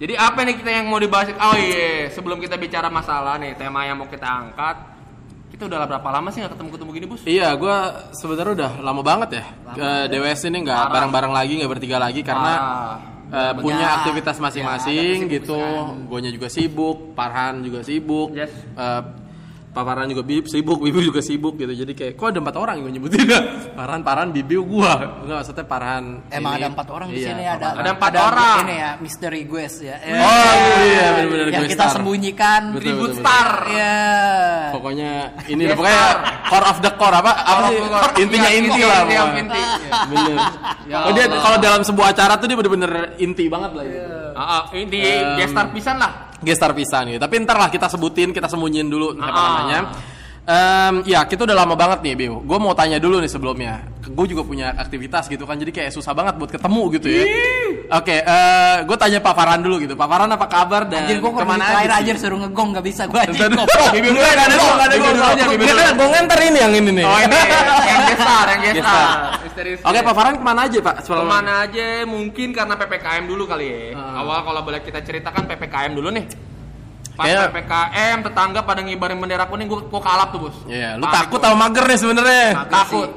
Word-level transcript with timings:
Jadi 0.00 0.16
apa 0.16 0.40
nih 0.48 0.54
kita 0.56 0.70
yang 0.72 0.88
mau 0.88 0.96
dibahas? 0.96 1.28
Oh 1.36 1.56
iya, 1.60 2.08
sebelum 2.08 2.40
kita 2.40 2.56
bicara 2.56 2.88
masalah 2.88 3.36
nih 3.36 3.52
tema 3.52 3.84
yang 3.84 4.00
mau 4.00 4.08
kita 4.08 4.24
angkat, 4.24 4.76
kita 5.52 5.68
udah 5.68 5.84
berapa 5.84 6.08
lama 6.08 6.32
sih 6.32 6.40
nggak 6.40 6.56
ketemu-ketemu 6.56 6.90
gini 6.96 7.06
bus? 7.06 7.20
Iya, 7.28 7.52
gue 7.52 7.76
sebenarnya 8.16 8.52
udah 8.56 8.72
lama 8.80 9.02
banget 9.04 9.28
ya. 9.36 9.44
Ke 9.76 9.88
DWS 10.08 10.48
ini 10.48 10.64
nggak 10.64 10.88
bareng-bareng 10.88 11.32
lagi, 11.36 11.52
nggak 11.60 11.70
bertiga 11.76 12.00
lagi 12.00 12.24
karena 12.24 12.52
Ah. 12.56 12.96
eh, 13.30 13.52
punya 13.60 13.86
aktivitas 14.00 14.40
masing-masing 14.40 15.28
ya, 15.28 15.32
gitu. 15.36 15.60
Guanya 16.08 16.32
juga 16.32 16.48
sibuk, 16.48 17.12
Parhan 17.12 17.60
juga 17.60 17.84
sibuk. 17.84 18.32
Yes. 18.32 18.48
Eh, 18.56 19.02
Pak 19.70 19.86
Farhan 19.86 20.10
juga 20.10 20.26
bib 20.26 20.50
sibuk, 20.50 20.82
Bibi 20.82 20.98
juga 21.06 21.22
sibuk 21.22 21.54
gitu. 21.54 21.70
Jadi 21.70 21.92
kayak 21.94 22.12
kok 22.18 22.34
ada 22.34 22.42
empat 22.42 22.56
orang 22.58 22.74
yang 22.82 22.90
gue 22.90 22.94
nyebutin 22.98 23.22
Farhan, 23.78 24.00
Parhan, 24.02 24.28
Bibi, 24.34 24.58
gua. 24.58 25.22
Enggak 25.22 25.36
maksudnya 25.46 25.62
Parhan. 25.62 26.04
Emang 26.26 26.52
ini. 26.54 26.58
ada 26.58 26.66
empat 26.74 26.88
orang 26.90 27.08
di 27.14 27.18
Iya, 27.22 27.28
sini 27.30 27.44
ada. 27.46 27.68
Ada 27.78 27.90
empat 27.94 28.12
orang. 28.18 28.58
Ini 28.66 28.74
ya 28.74 28.90
misteri 28.98 29.40
guys 29.46 29.74
ya. 29.78 29.94
Oh 30.02 30.54
iya 30.82 31.06
benar-benar 31.14 31.46
yang 31.54 31.62
gue 31.62 31.70
kita 31.70 31.84
star. 31.86 31.94
sembunyikan. 32.02 32.62
Tribute 32.82 33.14
star. 33.14 33.48
Iya. 33.70 33.96
Pokoknya 34.74 35.10
ini 35.46 35.62
pokoknya 35.70 36.02
core 36.50 36.66
of 36.66 36.78
the 36.82 36.90
core 36.98 37.14
apa? 37.14 37.32
Apa 37.38 37.60
sih? 37.70 37.78
Intinya 38.26 38.48
Iya, 38.50 38.58
inti 38.58 38.68
inti, 38.74 38.82
lah. 38.82 39.00
inti, 39.06 39.38
inti. 39.38 39.62
Bener. 40.10 40.36
Ya 40.90 40.96
oh 41.06 41.12
dia 41.14 41.24
kalau 41.30 41.58
dalam 41.62 41.86
sebuah 41.86 42.10
acara 42.10 42.34
tuh 42.42 42.50
dia 42.50 42.58
bener-bener 42.58 43.14
inti 43.22 43.46
banget 43.46 43.70
lah 43.70 43.84
gitu. 43.86 44.10
Ah, 44.34 44.42
ah, 44.42 44.62
ini 44.74 44.84
di 44.88 45.00
gestar 45.38 45.70
pisan 45.70 46.02
lah. 46.02 46.29
Gestar 46.40 46.72
pisan 46.72 47.12
gitu. 47.12 47.20
Tapi 47.20 47.34
ntar 47.44 47.56
lah 47.56 47.68
kita 47.68 47.86
sebutin, 47.86 48.32
kita 48.32 48.48
sembunyiin 48.48 48.88
dulu 48.88 49.12
siapa 49.16 49.28
Ah. 49.32 49.44
namanya. 49.52 49.80
Em, 50.40 50.94
ya 51.06 51.22
kita 51.28 51.44
udah 51.46 51.54
lama 51.54 51.76
banget 51.76 52.00
nih 52.02 52.14
Biu. 52.16 52.40
Gue 52.42 52.58
mau 52.58 52.72
tanya 52.74 52.96
dulu 52.98 53.20
nih 53.20 53.30
sebelumnya. 53.30 53.86
Gue 54.02 54.26
juga 54.26 54.42
punya 54.42 54.72
aktivitas 54.74 55.28
gitu 55.28 55.44
kan, 55.46 55.54
jadi 55.54 55.70
kayak 55.70 55.92
susah 55.94 56.10
banget 56.10 56.34
buat 56.40 56.50
ketemu 56.50 56.82
gitu 56.98 57.06
ya. 57.06 57.22
Oke, 57.90 58.16
gue 58.80 58.96
tanya 58.96 59.18
Pak 59.18 59.34
Farhan 59.34 59.60
dulu 59.60 59.76
gitu. 59.78 59.94
Pak 59.94 60.06
Farhan 60.06 60.30
apa 60.30 60.46
kabar 60.46 60.86
dan 60.86 61.04
Anjir 61.04 61.18
gua 61.18 61.32
ke 61.32 61.42
mana 61.42 61.64
terakhir 61.66 61.90
aja? 61.90 62.00
aja 62.00 62.12
sih? 62.12 62.22
suruh 62.22 62.38
ngegong 62.40 62.68
gak 62.70 62.84
bisa 62.86 63.02
gua 63.04 63.20
aja. 63.20 63.34
Bentar, 63.34 63.66
Bibi 63.90 64.06
dulu 64.08 64.18
nggak 64.20 64.34
ada 64.36 64.44
nggak 64.46 64.86
ada 64.86 64.96
gua 64.96 65.12
soalnya. 65.12 65.44
Gue 65.90 66.08
nganter 66.08 66.38
ini 66.40 66.58
yang 66.58 66.72
ini 66.72 66.90
nih. 66.92 67.04
Oh 67.04 67.18
ini 67.18 67.36
yang 67.84 68.02
gestar, 68.06 68.44
yang 68.48 68.62
gestar. 68.64 69.06
Oke 69.82 69.98
Pak 70.00 70.14
Farhan 70.14 70.34
ke 70.34 70.44
mana 70.44 70.60
aja 70.64 70.78
Pak? 70.78 70.94
Sebelum- 71.02 71.20
Ke 71.20 71.28
mana 71.28 71.52
aja 71.62 71.86
mungkin 72.04 72.48
karena 72.50 72.74
PPKM 72.74 73.24
dulu 73.24 73.42
kali 73.44 73.66
ya. 73.66 73.98
Awal 73.98 74.38
kalau 74.42 74.60
boleh 74.62 74.80
kita 74.80 75.00
ceritakan 75.00 75.44
PPKM 75.46 75.90
dulu 75.90 76.08
nih. 76.10 76.24
Pas 77.10 77.26
Kayak- 77.26 77.50
PPKM 77.50 78.16
tetangga 78.22 78.60
pada 78.62 78.80
ngibarin 78.80 79.18
bendera 79.18 79.44
kuning 79.44 79.66
gua 79.66 79.82
gua 79.82 80.00
kalap 80.00 80.30
tuh, 80.30 80.40
Bos. 80.42 80.56
Iya, 80.64 80.94
lu 80.94 81.04
Panik 81.04 81.16
takut 81.18 81.36
gua. 81.36 81.44
sama 81.44 81.58
mager 81.60 81.84
nih 81.84 81.98
sebenarnya. 81.98 82.46
takut. 82.70 83.08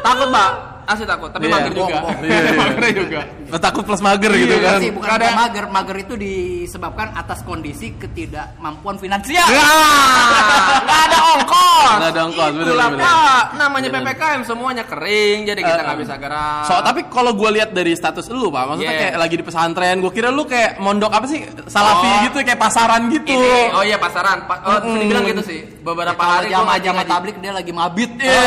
takut, 0.00 0.28
Mbak. 0.28 0.50
Asli 0.84 1.08
takut, 1.08 1.30
tapi 1.32 1.48
Iya, 1.48 1.52
mager 1.56 1.72
juga. 1.72 1.80
bohong, 1.80 1.96
bohong. 1.96 2.18
Iya, 2.22 2.38
iya. 2.38 2.52
Mager 2.54 2.92
juga. 2.92 3.20
Takut 3.54 3.82
plus 3.82 3.98
mager 3.98 4.30
gitu 4.30 4.50
Iya 4.52 4.66
kan. 4.66 4.78
sih 4.78 4.90
bukan 4.90 5.08
Ada- 5.08 5.24
ada 5.24 5.38
mager, 5.38 5.64
mager 5.68 5.96
itu 6.00 6.14
disebabkan 6.14 7.14
atas 7.14 7.40
kondisi 7.40 7.94
ketidakmampuan 7.94 8.96
finansial. 8.96 9.46
Ya, 9.46 9.62
nggak 10.80 11.00
ada 11.06 11.18
ongkos. 11.32 11.90
Nggak 11.94 12.10
ada 12.10 12.20
ongkos, 12.24 12.50
bener, 12.52 12.74
bener. 12.74 12.98
Pak. 13.00 13.44
Namanya 13.54 13.88
PPKM 13.90 14.40
semuanya 14.42 14.84
kering, 14.84 15.38
jadi 15.44 15.60
kita 15.60 15.80
nggak 15.82 15.98
bisa 15.98 16.14
gerak. 16.16 16.64
So, 16.64 16.74
tapi 16.80 17.00
kalau 17.06 17.32
gue 17.32 17.50
lihat 17.52 17.70
dari 17.70 17.92
status 17.92 18.26
lu, 18.28 18.48
Pak, 18.48 18.64
maksudnya 18.66 18.90
Yeah. 18.90 19.02
kayak 19.06 19.16
lagi 19.18 19.34
di 19.34 19.44
pesantren, 19.44 19.96
gue 19.98 20.10
kira 20.10 20.28
lu 20.28 20.44
kayak 20.44 20.76
mondok 20.78 21.10
apa 21.10 21.26
sih? 21.26 21.40
Salafi 21.64 22.04
Oh. 22.06 22.22
gitu, 22.24 22.36
kayak 22.40 22.58
pasaran 22.58 23.02
gitu. 23.08 23.30
Ini, 23.30 23.70
oh 23.72 23.82
iya 23.82 23.96
pasaran. 23.96 24.44
Pa, 24.44 24.54
oh, 24.62 24.78
bisa 24.82 24.98
dibilang 24.98 25.24
gitu 25.26 25.42
sih. 25.42 25.60
Beberapa 25.80 26.16
Kalau 26.16 26.34
hari 26.34 26.46
gua 26.46 26.54
jamaah 26.54 26.66
ngaji- 26.70 26.84
jamaah 26.84 26.96
ngaji. 27.00 27.12
tablik 27.12 27.36
dia 27.38 27.52
lagi 27.52 27.72
mabit. 27.72 28.10
Iya, 28.16 28.40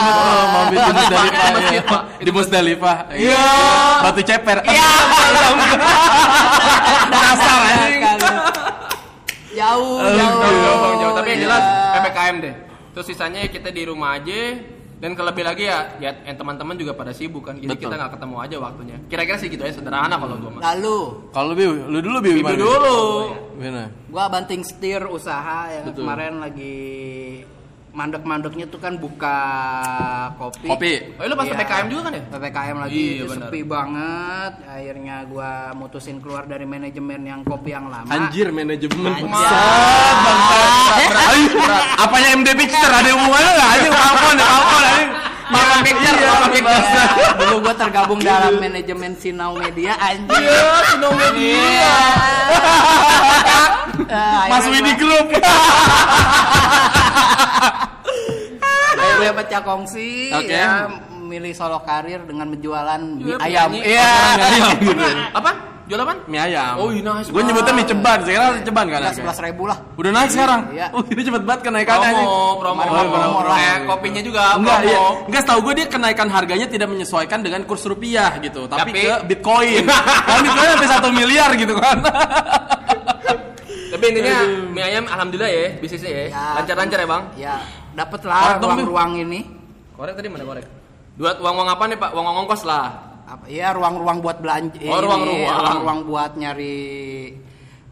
betul. 0.00 0.44
Mabit 0.46 0.78
di 0.78 0.92
Musdalifah. 0.94 1.50
Di 1.54 1.62
iya. 1.68 1.82
Pak. 1.84 2.02
Di 2.16 2.30
Musdalifah. 2.30 2.96
Iya. 3.12 3.44
Batu 4.00 4.20
ceper. 4.56 4.70
Iya. 4.70 4.90
Dasar 7.12 7.60
anjing. 7.64 8.02
Jauh, 9.54 9.98
Jauh, 10.02 10.40
jauh. 10.42 10.94
jauh. 10.98 11.14
Tapi 11.14 11.28
yang 11.30 11.40
jelas 11.46 11.62
Iya. 11.62 11.92
PPKM 11.96 12.36
deh. 12.42 12.54
Terus 12.90 13.06
sisanya 13.06 13.40
kita 13.46 13.70
di 13.70 13.82
rumah 13.84 14.18
aja. 14.18 14.40
Dan 14.94 15.12
kelebih 15.12 15.44
lagi 15.44 15.68
ya, 15.68 16.00
ya 16.00 16.16
yang 16.24 16.38
teman-teman 16.38 16.80
juga 16.80 16.96
pada 16.96 17.12
sibuk 17.12 17.44
kan. 17.44 17.58
Jadi 17.58 17.66
Betul. 17.66 17.82
kita 17.84 17.94
nggak 17.94 18.12
ketemu 18.16 18.36
aja 18.40 18.56
waktunya. 18.56 18.96
Kira-kira 19.04 19.36
sih 19.36 19.48
gitu 19.52 19.60
ya 19.60 19.68
sederhana 19.68 20.16
kalau 20.16 20.38
gua 20.38 20.50
mah. 20.54 20.60
Lalu 20.64 20.98
Kalau 21.28 21.52
lu, 21.52 21.66
lu 21.92 21.98
dulu 22.00 22.18
gimana? 22.24 22.56
dulu. 22.56 22.98
Gua 24.08 24.24
banting 24.32 24.64
setir 24.64 25.04
usaha 25.04 25.68
yang 25.68 25.84
Betul. 25.92 26.08
kemarin 26.08 26.40
lagi 26.40 26.78
mandek-mandeknya 27.94 28.66
tuh 28.66 28.76
kan 28.76 28.98
buka 28.98 29.38
kopi. 30.34 30.66
Kopi. 30.66 30.92
Oh, 31.14 31.24
lu 31.24 31.34
pas 31.34 31.46
Iya. 31.46 31.54
PPKM 31.54 31.86
juga 31.86 32.02
kan 32.02 32.12
ya? 32.12 32.22
PPKM 32.26 32.76
lagi 32.76 32.98
Iya, 33.14 33.24
sepi 33.30 33.60
banget. 33.62 34.52
Akhirnya 34.64 35.16
gua 35.24 35.50
mutusin 35.72 36.18
keluar 36.18 36.42
dari 36.44 36.66
manajemen 36.66 37.22
yang 37.22 37.40
kopi 37.40 37.70
yang 37.70 37.86
lama. 37.86 38.10
Anjir 38.10 38.50
manajemen 38.50 38.98
Anjir. 39.08 39.24
bangsat, 39.24 40.16
bangsat. 40.20 41.10
Ayo, 41.24 41.46
Apanya 41.96 42.28
MD 42.34 42.48
Picture 42.52 42.90
ada 42.92 43.08
hubungannya 43.08 43.50
nggak? 43.52 43.68
Anjing 43.70 43.92
Falcon, 43.94 44.34
ya, 44.34 44.44
Falcon 44.44 44.82
anjing. 44.84 45.10
Makan 45.44 45.78
picture, 45.84 46.16
Iya, 46.16 46.26
makan 46.26 46.48
picture. 46.50 46.66
bangsat. 46.66 47.08
Dulu 47.38 47.56
gua 47.62 47.74
tergabung 47.76 48.20
dalam 48.20 48.52
manajemen 48.58 49.12
Sinau 49.14 49.54
Media 49.54 49.92
anjir. 49.94 50.34
Iya, 50.34 50.66
Sino 50.84 51.08
Media. 51.14 51.94
Mas 54.44 54.66
Widi 54.66 54.92
Group. 54.96 55.26
Akhirnya 58.94 59.32
pecah 59.34 59.60
kongsi 59.62 60.30
Oke. 60.30 60.50
ya 60.50 60.86
milih 61.24 61.52
solo 61.52 61.80
karir 61.80 62.20
dengan 62.22 62.46
menjualan 62.46 63.00
mie 63.00 63.32
Iya, 63.32 63.36
ayam. 63.40 63.68
Iya. 63.72 64.10
Gitu. 64.76 65.04
Apa? 65.32 65.50
Jual 65.84 66.00
apa? 66.00 66.14
Mie 66.24 66.40
ayam. 66.40 66.76
Oh, 66.76 66.88
iya, 66.88 67.00
nice 67.02 67.28
Gue 67.28 67.42
nyebutnya 67.42 67.72
mie 67.72 67.84
ceban, 67.84 68.18
sekarang 68.22 68.52
ceban 68.60 68.86
kan? 68.88 69.00
sebelas 69.10 69.38
ribu 69.40 69.64
lah. 69.64 69.78
Udah 69.96 70.10
naik 70.12 70.30
sekarang? 70.30 70.60
Iya. 70.70 70.86
Oh, 70.92 71.00
ini 71.02 71.20
cepet 71.20 71.42
banget 71.42 71.60
kenaikannya. 71.64 72.10
Promo, 72.14 72.60
promo, 72.60 72.80
Oh, 72.80 72.86
promo. 72.86 73.12
promo, 73.12 73.38
promo. 73.40 73.52
Kayak 73.52 73.78
kopinya 73.84 74.20
juga 74.20 74.42
Enggak, 74.54 74.78
promo. 74.80 74.88
iya. 74.88 75.00
Enggak 75.28 75.40
setahu 75.44 75.60
gue 75.60 75.74
dia 75.74 75.86
kenaikan 75.88 76.28
harganya 76.28 76.66
tidak 76.68 76.88
menyesuaikan 76.88 77.40
dengan 77.40 77.60
kurs 77.64 77.84
rupiah 77.84 78.30
gitu, 78.40 78.64
tapi, 78.64 78.92
Tapi- 78.92 79.00
ke 79.00 79.12
Bitcoin. 79.28 79.84
Kan 80.28 80.38
Bitcoin 80.40 80.68
sampai 80.76 80.88
satu 80.92 81.08
miliar 81.10 81.50
gitu 81.56 81.74
kan. 81.74 81.96
Tapi 83.94 84.04
intinya 84.10 84.36
mie 84.74 84.82
ayam 84.82 85.06
alhamdulillah 85.06 85.46
ya 85.46 85.66
bisnisnya 85.78 86.10
ya. 86.10 86.22
Ya. 86.34 86.44
Lancar-lancar 86.58 86.98
ya, 86.98 87.06
Bang. 87.06 87.22
Ya, 87.38 87.54
dapet 87.94 88.26
lah 88.26 88.58
ruang-ruang 88.58 89.22
ini. 89.22 89.46
Korek 89.94 90.18
tadi 90.18 90.26
mana 90.26 90.42
korek? 90.42 90.66
Dua 91.14 91.38
uang-uang 91.38 91.68
apa 91.70 91.82
nih, 91.86 91.98
Pak? 92.02 92.10
Uang 92.10 92.26
ongkos 92.42 92.66
lah. 92.66 92.86
Apa 93.24 93.46
ya 93.46 93.70
ruang-ruang 93.70 94.18
buat 94.18 94.42
belanja 94.42 94.82
Oh, 94.90 94.98
ruang-ruang. 94.98 95.46
ruang-ruang 95.62 95.98
buat 96.10 96.32
nyari 96.34 96.74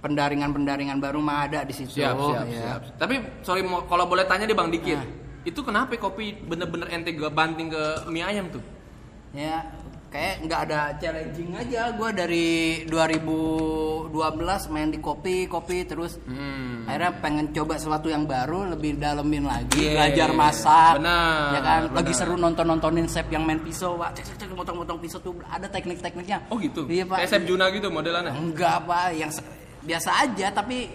pendaringan-pendaringan 0.03 0.99
baru 0.99 1.23
mah 1.23 1.47
ada 1.47 1.63
di 1.63 1.71
situ. 1.71 2.03
Siap, 2.03 2.19
siap, 2.19 2.47
ya. 2.51 2.59
siap. 2.67 2.81
Tapi 2.99 3.15
sorry 3.47 3.63
kalau 3.87 4.11
boleh 4.11 4.27
tanya 4.27 4.51
deh 4.51 4.59
Bang 4.59 4.75
dikit. 4.75 4.99
Nah. 4.99 5.23
Itu 5.47 5.63
kenapa 5.63 5.95
kopi 5.99 6.34
bener-bener 6.34 6.91
ente 6.91 7.15
gak 7.15 7.31
banting 7.31 7.71
ke 7.71 7.83
mie 8.11 8.27
ayam 8.27 8.51
tuh? 8.51 8.63
Ya, 9.33 9.65
kayak 10.12 10.45
nggak 10.45 10.61
ada 10.67 10.81
challenging 10.97 11.50
aja 11.53 11.89
gua 11.91 12.12
dari 12.12 12.84
2012 12.84 14.12
main 14.69 14.89
di 14.89 14.99
kopi 14.99 15.47
kopi 15.47 15.83
terus 15.83 16.21
Hmm. 16.23 16.84
akhirnya 16.84 17.11
pengen 17.19 17.47
coba 17.50 17.75
sesuatu 17.75 18.06
yang 18.06 18.25
baru 18.25 18.69
lebih 18.71 18.97
dalemin 18.97 19.45
lagi 19.45 19.81
Yeah. 19.83 19.97
belajar 19.99 20.28
masak 20.33 20.93
Benar, 20.99 21.51
ya 21.51 21.61
kan 21.61 21.81
lagi 21.91 22.05
benar. 22.06 22.19
seru 22.19 22.34
nonton 22.37 22.65
nontonin 22.67 23.06
chef 23.06 23.27
yang 23.28 23.43
main 23.43 23.59
pisau 23.59 23.97
wah 23.97 24.12
cek 24.12 24.25
cek 24.27 24.37
cek 24.39 24.53
motong-motong 24.53 24.99
pisau 24.99 25.19
tuh 25.19 25.33
ada 25.47 25.67
teknik-tekniknya 25.67 26.45
Oh 26.49 26.56
gitu. 26.56 26.84
iya 26.87 27.03
pak 27.03 27.17
Kayak 27.19 27.31
Chef 27.31 27.43
Juna 27.45 27.65
gitu 27.71 27.89
modelannya. 27.89 28.33
enggak 28.33 28.84
pak 28.84 29.06
yang 29.12 29.31
biasa 29.83 30.11
aja 30.21 30.47
tapi 30.53 30.87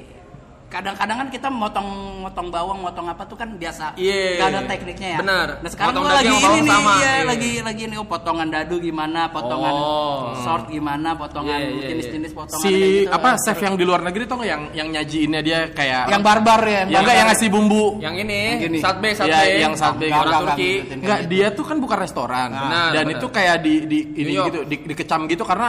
kadang-kadang 0.67 1.17
kan 1.17 1.27
kita 1.29 1.47
motong 1.47 1.87
motong 2.21 2.47
bawang 2.47 2.79
motong 2.79 3.07
apa 3.07 3.23
tuh 3.23 3.33
kan 3.33 3.49
biasa 3.49 3.95
Iya. 3.95 4.35
nggak 4.35 4.47
ada 4.49 4.59
tekniknya 4.67 5.09
ya 5.09 5.19
Benar. 5.19 5.47
nah 5.57 5.69
sekarang 5.69 5.93
Motong 5.93 6.03
gua 6.03 6.13
lagi 6.13 6.27
ini 6.27 6.35
nih 6.35 6.43
bawang 6.43 6.67
sama. 6.67 6.93
iya, 6.93 7.07
Iya. 7.07 7.23
lagi 7.23 7.51
lagi 7.61 7.83
nih 7.85 7.97
oh, 7.97 8.05
potongan 8.05 8.47
dadu 8.47 8.75
gimana 8.77 9.21
potongan 9.27 9.73
Oh. 9.73 10.35
short 10.37 10.65
gimana 10.67 11.09
potongan 11.13 11.57
Iya, 11.57 11.71
iya, 11.71 11.87
jenis-jenis 11.89 12.31
potongan 12.31 12.61
si 12.61 12.75
gitu. 13.01 13.09
apa 13.09 13.29
chef 13.37 13.57
yang 13.57 13.73
di 13.73 13.83
luar 13.83 14.01
negeri 14.01 14.23
tuh 14.23 14.35
nggak 14.35 14.49
yang 14.49 14.63
yang 14.73 14.87
nyajiinnya 14.91 15.41
dia 15.41 15.59
kayak 15.69 16.03
yang 16.07 16.21
barbar 16.21 16.61
ya 16.61 16.81
yang 16.85 16.99
enggak 16.99 17.15
yang 17.15 17.27
ngasih 17.27 17.47
bumbu 17.49 17.85
Yang 17.97 18.15
ini, 18.19 18.41
Yang 18.43 18.61
gini. 18.61 18.77
satbe, 18.79 19.09
satbe. 19.11 19.31
Ya, 19.31 19.41
yang 19.59 19.73
satbe 19.73 20.05
enggak, 20.05 20.21
Orang 20.21 20.41
Turki. 20.45 20.71
enggak, 20.81 20.97
Enggak, 20.97 21.19
dia 21.27 21.47
tuh 21.49 21.63
kan 21.63 21.77
bukan 21.77 21.97
restoran. 21.97 22.49
Benar, 22.49 22.89
dan 22.91 23.03
benar. 23.05 23.15
itu 23.15 23.27
kayak 23.29 23.55
di 23.59 23.73
di 23.83 23.99
ini 24.13 24.23
New 24.25 24.35
York. 24.35 24.47
gitu, 24.47 24.59
di, 24.63 24.75
dikecam 24.85 25.21
gitu 25.25 25.43
karena 25.43 25.67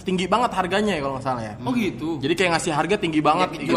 tinggi 0.00 0.26
banget 0.26 0.50
harganya 0.52 0.92
ya 0.92 1.00
kalau 1.00 1.14
nggak 1.14 1.24
salah 1.24 1.42
ya. 1.42 1.54
Oh 1.58 1.72
gitu. 1.72 2.18
Jadi 2.18 2.34
kayak 2.34 2.50
ngasih 2.52 2.72
harga 2.72 2.96
tinggi 2.96 3.20
banget 3.20 3.48
Ya, 3.50 3.58
gitu. 3.60 3.72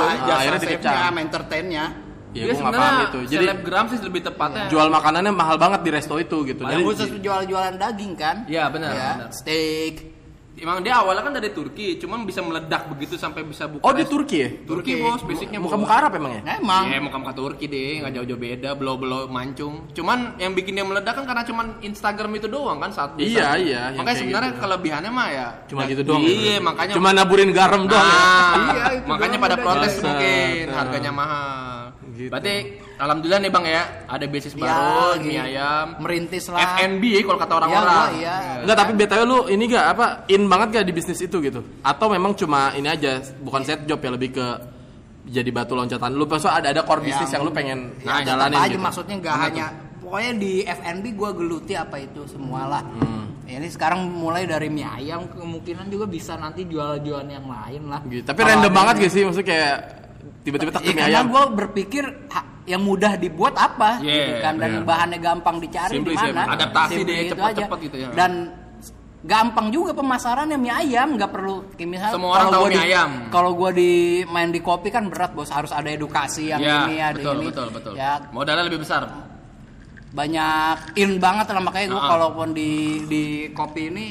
Loh, 0.00 0.10
Nah, 0.10 0.36
akhirnya 0.36 0.60
dikecam. 0.60 1.14
entertainnya 1.18 1.84
Ya, 2.30 2.46
Dia 2.46 2.54
gue 2.54 2.62
nggak 2.62 2.78
paham 2.78 2.98
itu. 3.02 3.18
Jadi 3.26 3.42
selebgram 3.42 3.84
sih 3.90 3.98
lebih 4.06 4.22
tepatnya. 4.22 4.70
jual 4.70 4.86
makanannya 4.86 5.32
mahal 5.34 5.58
banget 5.58 5.80
di 5.82 5.90
resto 5.90 6.14
itu 6.14 6.46
gitu. 6.46 6.62
yang 6.62 6.78
Jadi 6.78 6.82
khusus 6.86 7.10
jual-jualan 7.18 7.74
daging 7.74 8.14
kan 8.14 8.36
Iya, 8.46 8.70
benar, 8.70 8.90
ya, 8.94 9.10
benar. 9.18 9.30
steak 9.34 10.09
emang 10.60 10.78
dia 10.80 10.94
awalnya 10.96 11.22
kan 11.22 11.32
dari 11.32 11.50
Turki, 11.50 11.96
cuman 11.96 12.22
bisa 12.22 12.40
meledak 12.40 12.86
begitu 12.86 13.16
sampai 13.16 13.42
bisa 13.42 13.64
buka. 13.64 13.82
Oh 13.82 13.90
di 13.90 14.04
Turki 14.04 14.36
ya? 14.38 14.48
Turki 14.62 14.92
bos, 14.96 15.20
basicnya. 15.20 15.56
Muka-muka 15.56 15.94
Arab 15.96 16.12
emang 16.14 16.32
ya? 16.36 16.42
Emang. 16.54 16.84
Iya, 16.86 17.00
muka-muka 17.00 17.32
Turki 17.32 17.64
deh, 17.64 17.98
nggak 17.98 18.12
jauh-jauh 18.14 18.36
beda, 18.38 18.70
belo-belo 18.72 19.26
mancung. 19.26 19.88
Cuman 19.90 20.36
yang 20.36 20.52
bikin 20.52 20.72
dia 20.72 20.84
meledak 20.84 21.12
kan 21.12 21.24
karena 21.24 21.42
cuman 21.42 21.80
Instagram 21.80 22.30
itu 22.34 22.46
doang 22.46 22.76
kan 22.76 22.90
saat 22.90 23.16
Iya, 23.16 23.56
iya, 23.56 23.80
yang 23.90 24.04
Makanya 24.04 24.18
sebenarnya 24.18 24.50
gitu. 24.52 24.60
kelebihannya 24.60 25.10
mah 25.10 25.28
ya 25.28 25.48
Cuma 25.66 25.80
ya- 25.82 25.88
gitu 25.88 26.02
doang. 26.04 26.20
Iya, 26.20 26.52
ya? 26.52 26.56
makanya 26.60 26.92
Cuma 26.94 27.08
naburin 27.10 27.50
garam 27.50 27.82
doang 27.84 28.04
ya? 28.04 28.20
Nah, 28.20 28.54
Iya, 28.70 28.84
itu 28.94 29.08
makanya 29.08 29.30
doang 29.32 29.44
pada 29.44 29.56
protes 29.56 29.92
mungkin 29.98 30.54
Nah. 30.66 30.74
harganya 30.76 31.12
mahal. 31.12 31.69
Gitu. 32.20 32.28
Berarti 32.28 32.54
alhamdulillah 32.94 33.40
nih 33.40 33.50
Bang 33.50 33.64
ya, 33.64 33.82
ada 34.04 34.24
bisnis 34.24 34.52
Ya, 34.52 34.60
baru, 34.60 35.16
lagi 35.16 35.24
mie 35.24 35.40
ayam, 35.40 35.86
merintis 35.96 36.44
lah. 36.46 36.60
FNB 36.76 37.04
kalau 37.22 37.38
kata 37.38 37.48
Iya, 37.48 37.58
orang-orang. 37.58 37.88
gua 37.88 38.08
iya. 38.12 38.36
Enggak, 38.60 38.76
tapi 38.76 38.92
BTW 38.92 39.20
lu 39.24 39.38
ini 39.48 39.64
gak 39.66 39.84
apa 39.88 40.06
in 40.28 40.42
banget 40.44 40.68
gak 40.76 40.84
di 40.84 40.92
bisnis 40.92 41.18
itu 41.18 41.36
gitu? 41.40 41.60
Atau 41.80 42.12
memang 42.12 42.36
cuma 42.36 42.74
ini 42.74 42.86
aja 42.86 43.10
bukan 43.40 43.64
set 43.64 43.88
job 43.88 43.98
ya 43.98 44.10
lebih 44.12 44.36
ke 44.36 44.46
jadi 45.22 45.48
batu 45.48 45.72
loncatan 45.72 46.10
lu 46.12 46.24
maksudnya 46.24 46.58
ada 46.58 46.68
ada 46.70 46.82
core 46.82 47.04
bisnis 47.04 47.28
yang, 47.28 47.40
lu 47.40 47.50
pengen 47.50 47.92
Ya, 48.00 48.24
jalanin 48.24 48.56
aja 48.58 48.72
gitu. 48.72 48.82
maksudnya 48.82 49.14
nggak 49.20 49.36
hanya 49.38 49.66
pokoknya 50.00 50.32
di 50.34 50.52
FNB 50.64 51.04
gua 51.14 51.30
geluti 51.30 51.72
apa 51.72 51.96
itu 51.96 52.26
semua 52.26 52.66
lah. 52.66 52.82
Hmm. 52.82 53.30
Ya, 53.44 53.58
ini 53.58 53.66
sekarang 53.66 54.06
mulai 54.06 54.46
dari 54.46 54.68
mie 54.68 54.86
ayam 54.86 55.26
kemungkinan 55.26 55.86
juga 55.86 56.06
bisa 56.06 56.34
nanti 56.34 56.62
jual-jualan 56.64 57.26
yang 57.26 57.46
lain 57.46 57.82
lah. 57.86 57.98
Gitu. 58.04 58.22
Tapi 58.22 58.38
Kalau 58.38 58.50
random 58.54 58.72
banget 58.72 58.94
gak 59.00 59.10
sih 59.10 59.22
maksudnya 59.22 59.48
kayak 59.48 59.76
tiba-tiba 60.40 60.70
tak 60.70 60.82
Ya, 60.82 60.92
karena 60.94 61.20
ayam. 61.20 61.26
gue 61.28 61.42
berpikir 61.54 62.04
yang 62.64 62.80
mudah 62.80 63.16
dibuat 63.16 63.54
apa, 63.54 63.98
Yeah, 63.98 64.14
gitu 64.20 64.34
kan, 64.40 64.54
dan 64.56 64.70
yeah. 64.72 64.84
bahannya 64.84 65.18
gampang 65.18 65.56
dicari 65.58 65.96
di 65.98 66.12
mana. 66.12 66.42
adaptasi 66.50 66.98
deh, 67.02 67.16
itu 67.22 67.32
cepet-cepet 67.32 67.66
aja. 67.72 67.82
gitu 67.82 67.96
ya. 67.98 68.08
Dan 68.10 68.32
gampang 69.20 69.68
juga 69.68 69.92
pemasarannya 69.92 70.56
mie 70.56 70.70
ayam, 70.70 71.12
nggak 71.12 71.28
perlu 71.28 71.54
misalnya 71.78 72.14
Semua 72.14 72.30
orang 72.32 72.40
kalau 72.42 72.54
tahu 72.54 72.64
mie 72.64 72.72
di- 72.72 72.84
ayam. 72.86 73.10
Kalau 73.28 73.50
gue 73.54 73.70
di 73.74 73.90
main 74.24 74.48
di 74.48 74.60
kopi 74.60 74.88
kan 74.88 75.04
berat 75.06 75.32
bos, 75.32 75.50
harus 75.50 75.68
ada 75.70 75.88
edukasi 75.88 76.48
yang 76.48 76.56
Iya, 76.58 76.76
ini 76.82 76.94
ada 76.98 77.16
betul, 77.16 77.34
ini. 77.34 77.46
betul, 77.46 77.66
betul. 77.70 77.92
Ya 77.94 78.12
Modalnya 78.30 78.64
lebih 78.64 78.80
besar. 78.80 79.02
banyak 80.10 80.76
in 80.96 81.18
banget 81.18 81.46
lah 81.48 81.62
makanya 81.62 81.86
gue 81.88 82.02
Ah. 82.02 82.08
kalaupun 82.08 82.48
di 82.50 82.70
di 83.06 83.22
kopi 83.50 83.82
ini 83.86 84.06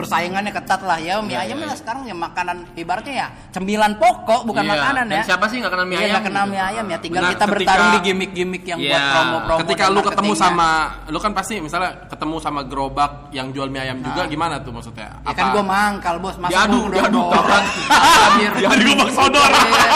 bersaingannya 0.00 0.52
ketat 0.52 0.80
lah 0.80 0.96
ya 0.96 1.14
mie 1.18 1.30
Iya, 1.30 1.38
ayam 1.42 1.56
iya, 1.56 1.64
lah 1.64 1.72
iya. 1.72 1.80
sekarang 1.80 2.02
ya 2.04 2.14
makanan 2.14 2.56
ibaratnya 2.74 3.14
ya 3.14 3.26
cemilan 3.50 3.92
pokok 3.94 4.40
bukan 4.44 4.62
Iya, 4.62 4.72
makanan 4.72 5.04
dan 5.06 5.16
ya 5.16 5.22
siapa 5.24 5.44
sih 5.46 5.56
nggak 5.58 5.70
kenal 5.70 5.84
mie 5.84 5.92
Iya, 5.92 6.00
ayam 6.00 6.10
nggak 6.10 6.24
kenal 6.24 6.42
gitu. 6.42 6.52
mie 6.52 6.62
ayam 6.62 6.84
ya 6.84 6.98
tinggal 6.98 7.20
Benar, 7.20 7.30
kita 7.30 7.38
ketika- 7.40 7.54
bertarung 7.54 7.90
di 7.90 8.00
gimmick-gimmick 8.02 8.64
yang 8.64 8.78
buat 8.78 8.90
Iya, 8.96 9.12
promo-promo 9.12 9.58
Ketika 9.60 9.82
dan 9.82 9.90
lu 9.90 10.00
ketemu 10.02 10.32
sama 10.34 10.68
lu 11.06 11.18
kan 11.18 11.32
pasti 11.32 11.54
misalnya 11.58 11.90
ketemu 12.06 12.36
sama 12.38 12.60
gerobak 12.62 13.12
yang 13.30 13.48
jual 13.50 13.66
mie 13.66 13.82
ayam 13.82 14.00
juga 14.00 14.22
gimana 14.24 14.58
tuh 14.58 14.70
maksudnya? 14.70 15.08
ya 15.20 15.32
kan 15.32 15.46
gue 15.50 15.62
mangkal 15.62 16.16
bos 16.16 16.36
masa 16.36 16.50
Diadu, 16.66 16.80
gua 16.82 16.92
diadu. 16.96 17.20
Hadir. 17.30 18.52
Jadi 18.56 18.82
gerobak 18.84 19.10
sodor. 19.12 19.50
Iya. 19.50 19.92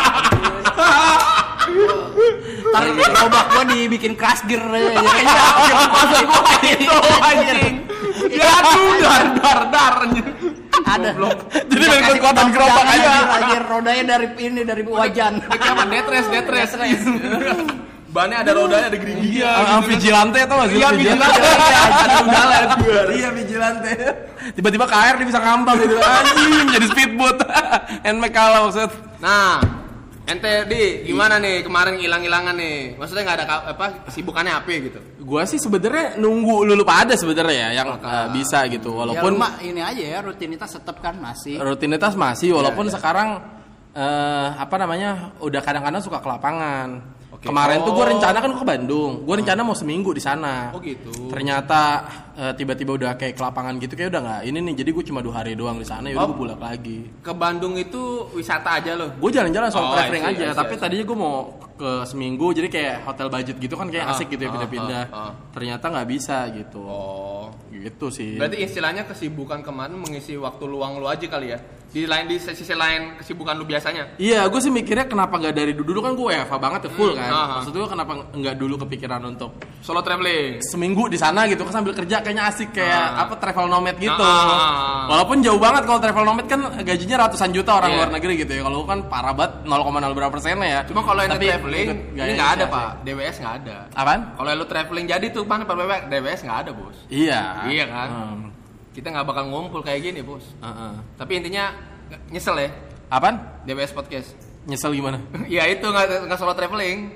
Ntar 2.64 2.82
gerobak 2.90 3.46
gue 3.48 3.64
dibikin 3.72 4.12
crash 4.14 4.42
gear 4.44 4.62
ya. 4.62 4.98
Masa 5.86 6.18
gua 6.22 6.42
itu 6.62 6.94
anjing. 8.38 8.84
Diadu 8.98 9.02
dar 9.02 9.24
dar 9.38 9.60
dar. 9.70 9.94
ada 10.84 11.10
Jadi 11.70 11.84
main 11.86 12.04
kekuatan 12.12 12.46
gerobak 12.52 12.84
aja. 12.84 13.10
anjir, 13.14 13.24
anjir. 13.40 13.62
rodanya 13.64 14.04
dari 14.18 14.26
ini 14.42 14.60
dari 14.66 14.82
wajan 14.84 15.40
Ini 15.40 15.68
apa? 15.70 15.84
Detres, 15.88 16.26
detres. 16.28 16.70
Bannya 18.14 18.46
ada 18.46 18.52
rodanya, 18.54 18.86
ada 18.94 18.98
gerigi. 19.00 19.42
Ah, 19.42 19.82
vigilante 19.82 20.38
atau 20.38 20.54
nggak 20.54 20.68
sih? 20.70 20.78
Iya, 20.78 20.88
vigilante. 20.94 21.40
Ada 22.04 22.16
udara, 22.22 22.54
ada 22.62 22.74
udara. 22.78 23.10
Iya 23.10 23.28
vigilante. 23.34 23.90
Tiba-tiba 24.54 24.86
ke 24.86 24.94
air 24.94 25.14
dia 25.18 25.26
bisa 25.26 25.40
ngambang 25.42 25.76
gitu. 25.82 25.96
Anjing 25.98 26.66
jadi 26.78 26.86
speedboat. 26.94 27.38
Nmax 28.14 28.30
kalah 28.30 28.60
maksud. 28.70 28.90
Nah, 29.18 29.58
ente 30.30 30.52
di 30.70 31.10
gimana 31.10 31.42
nih 31.42 31.66
kemarin 31.66 31.98
hilang-hilangan 31.98 32.54
nih? 32.54 32.94
Maksudnya 32.94 33.22
nggak 33.26 33.38
ada 33.42 33.46
apa 33.74 33.86
sibukannya 34.14 34.52
apa 34.62 34.68
gitu? 34.70 35.00
Gua 35.24 35.48
sih 35.48 35.56
sebenarnya 35.56 36.20
nunggu 36.20 36.68
lu 36.68 36.76
lupa 36.76 37.00
ada 37.00 37.16
sebenarnya 37.16 37.72
ya 37.72 37.82
yang 37.82 37.96
eh, 37.96 38.26
bisa 38.36 38.68
gitu 38.68 38.92
ya 38.92 38.98
walaupun 39.00 39.40
mah 39.40 39.56
ini 39.64 39.80
aja 39.80 40.04
ya 40.04 40.18
rutinitas 40.20 40.76
tetap 40.76 41.00
kan 41.00 41.16
masih 41.16 41.56
rutinitas 41.64 42.12
masih 42.12 42.52
walaupun 42.52 42.92
iya. 42.92 42.92
sekarang 42.92 43.40
eh, 43.96 44.48
apa 44.52 44.76
namanya 44.76 45.32
udah 45.40 45.60
kadang-kadang 45.64 46.04
suka 46.04 46.20
ke 46.20 46.28
lapangan. 46.28 46.88
Oke. 47.34 47.44
Kemarin 47.44 47.82
tuh 47.82 47.92
gue 47.92 48.00
Oh. 48.00 48.08
rencana 48.08 48.38
kan 48.38 48.50
ke 48.50 48.62
Bandung. 48.62 49.12
Gue 49.22 49.34
rencana 49.36 49.60
mau 49.60 49.74
seminggu 49.74 50.14
di 50.14 50.18
sana. 50.18 50.70
Oh, 50.70 50.78
gitu. 50.78 51.10
Ternyata 51.26 51.80
eh, 52.32 52.52
tiba-tiba 52.52 52.94
udah 52.94 53.14
kayak 53.14 53.34
ke 53.34 53.42
lapangan 53.42 53.74
gitu 53.76 53.94
kayak 53.94 54.10
udah 54.10 54.22
nggak 54.22 54.40
ini 54.44 54.58
nih. 54.60 54.74
Jadi 54.76 54.90
gue 54.90 55.04
cuma 55.04 55.18
dua 55.18 55.34
hari 55.36 55.52
doang 55.52 55.76
di 55.76 55.84
sana. 55.84 56.06
Ya 56.06 56.14
udah 56.14 56.22
Oh. 56.22 56.30
gue 56.30 56.38
pulang 56.40 56.58
lagi. 56.58 57.10
Ke 57.20 57.30
Bandung 57.30 57.74
itu 57.74 57.98
wisata 58.32 58.78
aja 58.78 58.94
loh. 58.94 59.10
Gue 59.12 59.30
jalan-jalan 59.30 59.66
soal 59.68 59.84
Oh, 59.84 59.92
traveling 59.92 60.22
I 60.22 60.26
see, 60.28 60.34
aja. 60.36 60.44
I 60.44 60.48
see, 60.48 60.60
Tapi 60.62 60.74
tadinya 60.76 61.04
gue 61.04 61.18
mau 61.18 61.34
ke 61.74 61.90
seminggu. 62.04 62.46
Jadi 62.50 62.68
kayak 62.68 63.02
hotel 63.02 63.26
budget 63.28 63.56
gitu 63.58 63.74
kan 63.74 63.86
kayak 63.88 64.06
Ah, 64.06 64.14
asik 64.14 64.30
gitu 64.30 64.40
ya 64.40 64.48
ah, 64.48 64.54
pindah-pindah. 64.54 65.02
ah, 65.08 65.18
ah. 65.26 65.32
Ternyata 65.50 65.84
nggak 65.90 66.08
bisa 66.08 66.38
gitu. 66.50 66.82
Oh. 66.82 67.50
Gitu 67.68 68.06
sih. 68.08 68.38
Berarti 68.38 68.62
istilahnya 68.62 69.02
kesibukan 69.04 69.58
kemarin 69.60 69.98
mengisi 69.98 70.34
waktu 70.34 70.64
luang 70.64 70.96
lu 70.96 71.06
aja 71.06 71.26
kali 71.26 71.50
ya. 71.50 71.58
Di 71.94 72.04
lain 72.04 72.26
di 72.26 72.36
sisi 72.36 72.74
lain 72.74 73.14
kesibukan 73.14 73.54
lu 73.54 73.62
biasanya. 73.62 74.18
Iya, 74.18 74.50
gue 74.50 74.58
sih 74.58 74.66
mikirnya 74.66 75.06
kenapa 75.06 75.38
nggak 75.38 75.54
dari 75.54 75.70
dulu 75.70 75.94
dulu 75.94 76.00
kan 76.02 76.12
gue 76.12 76.26
WFH 76.26 76.54
banget 76.58 76.80
ya 76.82 76.90
full 76.90 77.14
Hmm, 77.14 77.22
kan. 77.22 77.30
ah. 77.30 77.46
Maksud 77.56 77.70
gue 77.70 77.86
kenapa 77.86 78.12
nggak 78.34 78.54
dulu 78.58 78.74
kepikiran 78.82 79.22
untuk 79.24 79.54
Solo 79.78 80.02
traveling. 80.02 80.58
seminggu 80.60 81.06
di 81.06 81.14
sana 81.14 81.46
gitu 81.46 81.62
kan 81.62 81.78
sambil 81.78 81.94
kerja 81.94 82.18
kayaknya 82.18 82.50
asik 82.50 82.74
kayak 82.74 82.90
Ah. 83.14 83.22
apa 83.22 83.38
travel 83.38 83.70
nomad 83.70 83.94
gitu. 83.96 84.10
Ah. 84.18 85.06
Walaupun 85.06 85.38
jauh 85.38 85.56
banget 85.56 85.86
kalau 85.86 86.02
travel 86.02 86.24
nomad 86.24 86.46
kan 86.46 86.58
gajinya 86.82 87.16
ratusan 87.20 87.54
juta 87.54 87.70
orang 87.72 87.94
Iya. 87.94 87.98
luar 88.00 88.10
negeri 88.10 88.32
gitu 88.36 88.52
ya. 88.52 88.62
Kalau 88.64 88.76
lu 88.76 88.86
kan 88.86 89.00
parah 89.06 89.30
banget 89.30 89.52
0,0 89.62 89.86
berapa 90.12 90.32
persennya 90.34 90.66
ya. 90.66 90.80
Cuma 90.82 91.00
kalau 91.00 91.22
yang 91.22 91.38
traveling 91.38 91.86
ikut 91.86 91.98
ini 92.18 92.32
nggak 92.34 92.50
ada 92.50 92.64
pak, 92.66 92.86
asik. 92.90 93.02
DWS 93.06 93.36
nggak 93.38 93.54
ada. 93.60 93.76
Apaan? 93.94 94.20
Kalau 94.34 94.50
lu 94.50 94.66
traveling 94.66 95.06
jadi 95.06 95.26
tuh 95.30 95.46
pan 95.46 95.62
DWS 95.62 96.40
nggak 96.42 96.58
ada 96.58 96.70
bos. 96.74 96.96
Iya. 97.06 97.70
Iya 97.70 97.84
kan? 97.86 98.08
Hmm. 98.10 98.43
Kita 98.94 99.10
nggak 99.10 99.26
bakal 99.26 99.44
ngumpul 99.50 99.82
kayak 99.82 100.00
gini 100.02 100.22
bos. 100.22 100.46
Heeh. 100.56 100.92
Tapi 101.18 101.32
intinya 101.36 101.74
nyesel 102.30 102.56
ya 102.56 102.70
Apaan? 103.06 103.36
DWS 103.62 103.92
podcast. 103.92 104.28
Nyesel 104.64 104.94
gimana? 104.94 105.18
ya 105.50 105.66
itu 105.66 105.82
nggak 105.82 106.30
nggak 106.30 106.38
solo 106.38 106.54
traveling. 106.54 107.10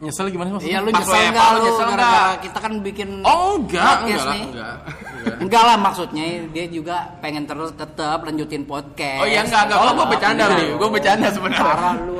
Nyesel 0.00 0.28
gimana 0.28 0.56
maksudnya? 0.56 0.72
Iya 0.72 0.80
lu 0.80 0.90
nyesel 0.90 1.12
enggak 1.28 1.48
lu 1.50 1.58
nyesel 1.60 1.84
gara-gara 1.84 2.08
nggak? 2.08 2.32
kita 2.40 2.58
kan 2.58 2.72
bikin 2.80 3.08
Oh 3.20 3.60
enggak, 3.60 3.84
podcast 3.84 4.00
enggak 4.00 4.24
lah, 4.24 4.32
nih. 4.32 4.44
enggak. 4.48 4.76
Enggak 5.44 5.62
lah 5.62 5.76
maksudnya 5.76 6.24
dia 6.48 6.64
juga 6.72 6.96
pengen 7.20 7.44
terus 7.44 7.76
tetap 7.76 8.24
lanjutin 8.24 8.64
podcast. 8.64 9.20
Oh 9.20 9.28
iya 9.28 9.44
enggak 9.44 9.68
enggak. 9.68 9.76
Kalau 9.76 9.92
gue 9.92 10.06
bercanda 10.08 10.44
Iya. 10.48 10.56
nih, 10.56 10.68
gue 10.72 10.88
bercanda 10.88 11.28
sebenarnya. 11.28 11.64
Parah 11.68 11.94
lu. 12.00 12.14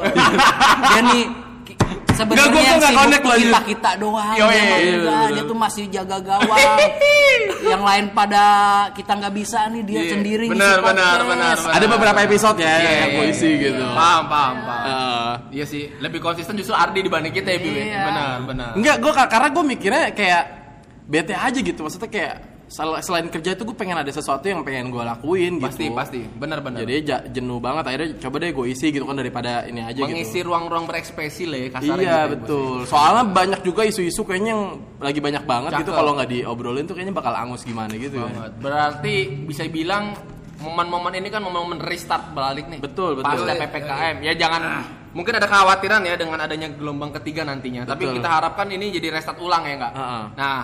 dia 0.93 1.01
nih 1.03 1.23
sebenarnya 2.21 2.73
nggak 2.77 2.93
sibuk 2.93 3.01
connect 3.01 3.25
kita 3.25 3.61
kita 3.65 3.91
doang. 3.97 4.37
Yo, 4.37 4.47
Dia 4.47 4.53
iya, 4.53 4.63
iya, 4.77 4.97
bener. 5.01 5.29
dia 5.33 5.43
tuh 5.49 5.57
masih 5.57 5.85
jaga 5.89 6.17
gawang. 6.21 6.59
yang 7.73 7.83
lain 7.85 8.05
pada 8.17 8.45
kita 8.97 9.13
nggak 9.21 9.35
bisa 9.37 9.69
nih 9.69 9.83
dia 9.85 10.01
Iya, 10.01 10.11
sendiri 10.17 10.47
benar, 10.49 10.81
benar, 10.81 11.19
benar, 11.29 11.57
benar. 11.57 11.77
Ada 11.77 11.87
beberapa 11.87 12.19
episode 12.25 12.59
ya 12.61 12.75
Iya, 12.81 12.91
yang 13.05 13.11
gue 13.17 13.25
iya, 13.29 13.35
isi 13.37 13.49
iya. 13.49 13.63
gitu. 13.69 13.85
Paham 13.93 14.23
paham 14.27 14.57
paham. 14.65 14.87
Eh, 14.89 15.33
Iya 15.61 15.65
sih, 15.67 15.83
lebih 16.01 16.21
konsisten 16.23 16.55
justru 16.57 16.75
Ardi 16.75 17.01
dibanding 17.05 17.35
kita 17.35 17.49
ya, 17.53 17.59
ya? 17.61 17.71
Iya. 17.71 18.03
Benar, 18.07 18.35
benar. 18.49 18.71
Enggak, 18.77 18.97
gue 19.03 19.13
karena 19.13 19.49
gue 19.53 19.65
mikirnya 19.77 20.03
kayak 20.17 20.43
bete 21.11 21.35
aja 21.37 21.59
gitu. 21.59 21.81
Maksudnya 21.85 22.11
kayak 22.11 22.35
selain 22.71 23.27
kerja 23.27 23.59
itu 23.59 23.67
gue 23.67 23.75
pengen 23.75 23.99
ada 23.99 24.09
sesuatu 24.09 24.47
yang 24.47 24.63
pengen 24.63 24.95
gue 24.95 25.03
lakuin 25.03 25.59
gitu. 25.59 25.67
Pasti, 25.67 25.87
pasti. 25.91 26.21
Benar, 26.23 26.63
benar. 26.63 26.87
Jadi 26.87 26.95
ja- 27.03 27.27
jenuh 27.27 27.59
banget 27.59 27.83
akhirnya 27.91 28.09
coba 28.23 28.37
deh 28.39 28.55
gue 28.55 28.67
isi 28.71 28.95
gitu 28.95 29.03
kan 29.03 29.19
daripada 29.19 29.67
ini 29.67 29.83
aja 29.83 30.07
mengisi 30.07 30.39
gitu. 30.39 30.55
ruang-ruang 30.55 30.87
berekspresi 30.87 31.51
lah 31.51 31.59
ya 31.59 31.69
kasarnya 31.75 31.91
Iya 31.91 31.99
gitu 31.99 32.15
ya, 32.15 32.25
betul. 32.31 32.77
Soalnya 32.87 33.25
banyak 33.27 33.61
juga 33.67 33.83
isu-isu 33.83 34.23
kayaknya 34.23 34.51
yang 34.55 34.65
lagi 35.03 35.19
banyak 35.19 35.43
banget 35.43 35.71
gitu 35.83 35.91
Cakep. 35.91 35.99
kalau 35.99 36.11
nggak 36.15 36.31
diobrolin 36.31 36.87
tuh 36.87 36.95
kayaknya 36.95 37.15
bakal 37.19 37.35
angus 37.35 37.67
gimana 37.67 37.91
gitu. 37.99 38.23
ya. 38.23 38.31
Banget. 38.31 38.53
Berarti 38.63 39.15
bisa 39.51 39.67
bilang 39.67 40.15
momen-momen 40.61 41.13
ini 41.19 41.29
kan 41.33 41.43
momen-momen 41.43 41.83
restart 41.83 42.31
balik 42.37 42.71
nih. 42.71 42.79
Betul, 42.79 43.19
betul. 43.19 43.49
Pasca 43.49 43.53
PPKM. 43.57 44.17
Ya 44.23 44.33
jangan 44.37 44.63
mungkin 45.11 45.33
ada 45.35 45.47
kekhawatiran 45.51 46.07
ya 46.07 46.15
dengan 46.15 46.39
adanya 46.39 46.71
gelombang 46.71 47.11
ketiga 47.19 47.43
nantinya. 47.43 47.83
Tapi 47.83 48.07
Betul. 48.07 48.17
kita 48.23 48.29
harapkan 48.31 48.71
ini 48.71 48.95
jadi 48.95 49.11
restart 49.11 49.43
ulang 49.43 49.67
ya 49.67 49.75
enggak? 49.75 49.93
Heeh. 49.97 50.25
Nah, 50.39 50.59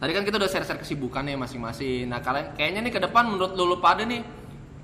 tadi 0.00 0.10
kan 0.16 0.22
kita 0.24 0.36
udah 0.40 0.48
share-share 0.48 0.80
kesibukan 0.80 1.20
nih 1.28 1.36
masing-masing. 1.36 2.08
Nah, 2.08 2.24
kalian 2.24 2.56
kayaknya 2.56 2.80
nih 2.88 2.92
ke 2.96 3.00
depan 3.04 3.28
menurut 3.28 3.52
lu, 3.52 3.68
lu 3.68 3.76
pada 3.78 4.02
nih 4.02 4.24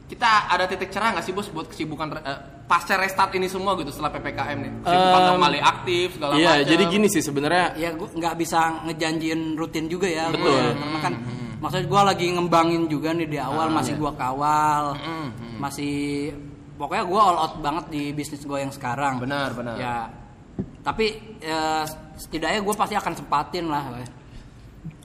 kita 0.07 0.53
ada 0.53 0.69
titik 0.71 0.93
cerah 0.93 1.17
nggak 1.17 1.25
sih 1.27 1.35
bos 1.35 1.51
buat 1.51 1.67
kesibukan 1.67 2.15
eh, 2.23 2.39
pasca 2.71 2.95
restart 2.95 3.35
ini 3.35 3.51
semua 3.51 3.75
gitu 3.81 3.91
setelah 3.91 4.13
ppkm 4.15 4.59
nih? 4.61 4.73
Kesibukan 4.85 5.21
Em, 5.25 5.29
kembali 5.35 5.61
aktif 5.65 6.07
segala 6.15 6.33
Iya, 6.37 6.53
macam 6.61 6.69
jadi 6.71 6.85
gini 6.93 7.07
sih 7.11 7.23
sebenarnya. 7.25 7.67
Ya 7.75 7.91
gua 7.97 8.09
nggak 8.13 8.35
bisa 8.39 8.61
ngejanjiin 8.87 9.41
rutin 9.59 9.89
juga 9.91 10.07
ya 10.07 10.31
Betul. 10.31 10.47
gua. 10.47 10.79
karena 10.79 10.99
kan 11.01 11.15
maksudnya 11.59 11.87
gua 11.89 12.03
lagi 12.13 12.27
ngembangin 12.31 12.83
juga 12.87 13.11
nih 13.17 13.27
di 13.27 13.39
awal 13.41 13.73
masih 13.73 13.97
gua 13.97 14.13
kawal 14.15 14.95
masih 15.59 16.31
pokoknya 16.77 17.05
gua 17.09 17.21
all 17.33 17.39
out 17.41 17.55
banget 17.65 17.85
di 17.89 18.03
bisnis 18.13 18.45
gua 18.47 18.61
yang 18.63 18.71
sekarang. 18.71 19.19
Benar 19.19 19.57
benar. 19.57 19.75
Ya 19.81 19.97
tapi 20.87 21.19
eh, 21.43 21.85
setidaknya 22.15 22.63
gue 22.63 22.75
pasti 22.79 22.95
akan 22.95 23.13
sempatin 23.19 23.67
lah 23.67 23.91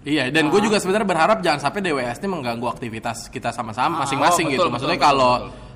Iya, 0.02 0.34
dan 0.34 0.50
gue 0.50 0.62
juga 0.66 0.82
sebenarnya 0.82 1.06
berharap 1.06 1.38
jangan 1.46 1.62
sampai 1.62 1.86
DWS 1.86 2.26
ini 2.26 2.30
mengganggu 2.34 2.68
aktivitas 2.74 3.30
kita 3.30 3.54
sama-sama 3.54 3.98
oh, 3.98 4.00
masing-masing 4.02 4.50
betul, 4.50 4.54
gitu. 4.58 4.62
betul, 4.66 4.74
Maksudnya 4.74 4.98
betul, 4.98 5.10
kalau 5.14 5.34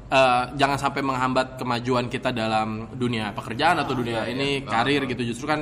eh, 0.10 0.44
jangan 0.58 0.78
sampai 0.82 1.02
menghambat 1.06 1.48
kemajuan 1.62 2.06
kita 2.10 2.34
dalam 2.34 2.90
dunia 2.98 3.30
pekerjaan 3.38 3.78
atau 3.86 3.94
dunia 3.94 4.26
ini 4.26 4.66
karir 4.66 5.06
gitu. 5.06 5.22
Justru 5.22 5.46
kan 5.46 5.62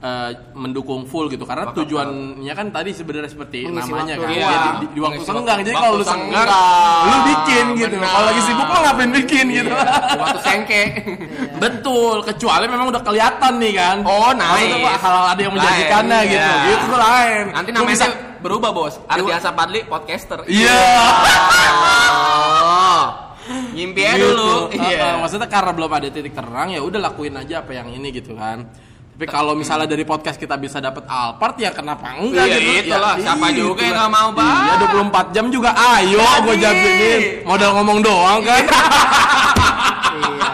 eh, 0.00 0.30
mendukung 0.52 1.04
full 1.04 1.28
gitu. 1.28 1.44
Karena 1.44 1.70
tujuannya 1.70 2.52
kan 2.52 2.66
tadi 2.68 2.90
sebenarnya 2.90 3.28
seperti 3.28 3.64
Mengisi 3.64 3.86
namanya 3.86 4.14
waktu 4.16 4.24
kan. 4.24 4.32
Iya, 4.32 4.48
di, 4.50 4.70
di- 4.80 4.92
di 4.92 5.00
waktu 5.00 5.22
senggang. 5.22 5.58
Jadi 5.60 5.76
kalau 5.76 5.94
lu 5.96 6.04
senggang, 6.04 6.48
lu 7.04 7.16
bikin 7.28 7.64
gitu. 7.76 7.96
Kalau 7.96 8.24
lagi 8.26 8.40
sibuk 8.42 8.66
mah 8.66 8.80
ngapain 8.82 9.10
bikin 9.14 9.46
gitu. 9.50 9.70
Di 9.70 10.18
waktu 10.18 10.40
sengke. 10.40 10.82
Betul, 11.62 12.16
kecuali 12.24 12.64
memang 12.64 12.88
udah 12.88 13.02
kelihatan 13.02 13.52
nih 13.56 13.72
kan. 13.76 13.96
Oh, 14.02 14.32
nice. 14.32 14.48
Maksudnya, 14.66 14.78
Pak, 14.82 14.94
hal 14.98 15.14
ada 15.28 15.40
yang 15.40 15.52
menjanjikannya 15.52 16.18
Lain, 16.18 16.28
gitu. 16.28 16.48
iya. 16.48 16.64
Gitu 16.66 16.86
lain. 16.96 17.44
Nanti 17.52 17.68
Lu 17.70 17.76
namanya 17.76 17.92
bisa- 17.92 18.16
berubah 18.40 18.70
bos. 18.72 18.94
Ardiasa 19.04 19.52
Padli 19.52 19.84
podcaster. 19.84 20.40
Iya. 20.48 20.80
Oh. 22.10 23.02
Ngimpi 23.70 24.00
aja 24.00 24.16
Gitu. 24.16 24.30
dulu. 24.30 24.50
Uh, 24.70 24.78
Iya. 24.78 24.98
uh, 25.00 25.14
maksudnya 25.20 25.48
karena 25.48 25.72
belum 25.72 25.90
ada 25.90 26.08
titik 26.08 26.32
terang 26.32 26.68
ya 26.70 26.80
udah 26.80 27.00
lakuin 27.02 27.34
aja 27.34 27.60
apa 27.60 27.72
yang 27.74 27.88
ini 27.90 28.08
gitu 28.10 28.32
kan. 28.34 28.64
Tapi 29.20 29.28
kalau 29.28 29.52
misalnya 29.52 29.84
dari 29.84 30.00
podcast 30.00 30.40
kita 30.40 30.56
bisa 30.56 30.80
dapat 30.80 31.04
Alphard 31.04 31.60
ya 31.60 31.68
kenapa 31.70 32.16
enggak 32.16 32.40
Iya, 32.40 32.56
gitu. 32.56 32.88
itulah. 32.88 33.20
Siapa 33.20 33.46
iya, 33.46 33.56
juga 33.60 33.82
yang 33.84 33.92
nggak 33.94 34.10
mau, 34.10 34.28
Bang? 34.32 34.48
Iya 34.64 34.74
24 34.80 35.36
jam 35.36 35.44
juga 35.52 35.70
ayo 35.76 36.24
gue 36.40 36.56
jawabin. 36.56 37.20
Modal 37.44 37.70
ngomong 37.76 37.98
doang 38.00 38.40
kan. 38.40 38.64
Iya. 40.10 40.52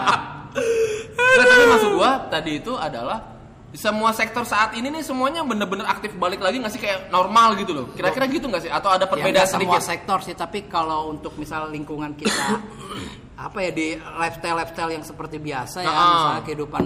Nggak, 1.15 1.45
tapi 1.47 1.63
maksud 1.65 1.91
gua 1.95 2.11
tadi 2.27 2.51
itu 2.59 2.73
adalah 2.75 3.19
di 3.67 3.77
semua 3.77 4.11
sektor 4.11 4.43
saat 4.43 4.73
ini 4.73 4.87
nih 4.89 4.99
semuanya 4.99 5.43
bener-bener 5.43 5.83
aktif 5.83 6.11
balik 6.15 6.39
lagi 6.39 6.59
nggak 6.59 6.73
sih 6.73 6.81
kayak 6.81 7.07
normal 7.07 7.55
gitu 7.55 7.71
loh. 7.71 7.85
Kira-kira 7.93 8.27
gitu 8.27 8.47
nggak 8.47 8.63
sih? 8.63 8.71
Atau 8.71 8.91
ada 8.91 9.05
Ya, 9.05 9.09
perbedaan 9.09 9.47
semua 9.47 9.79
sedikit? 9.79 9.79
sektor 9.81 10.17
sih, 10.21 10.35
tapi 10.35 10.67
kalau 10.67 11.07
untuk 11.09 11.35
misal 11.35 11.71
lingkungan 11.71 12.15
kita 12.15 12.59
apa 13.47 13.57
ya 13.61 13.71
di 13.71 13.87
lifestyle 13.95 14.57
lifestyle 14.57 14.91
yang 14.91 15.03
seperti 15.03 15.37
biasa 15.37 15.77
ya, 15.79 15.87
Ah. 15.87 16.03
misalnya 16.11 16.43
kehidupan 16.43 16.85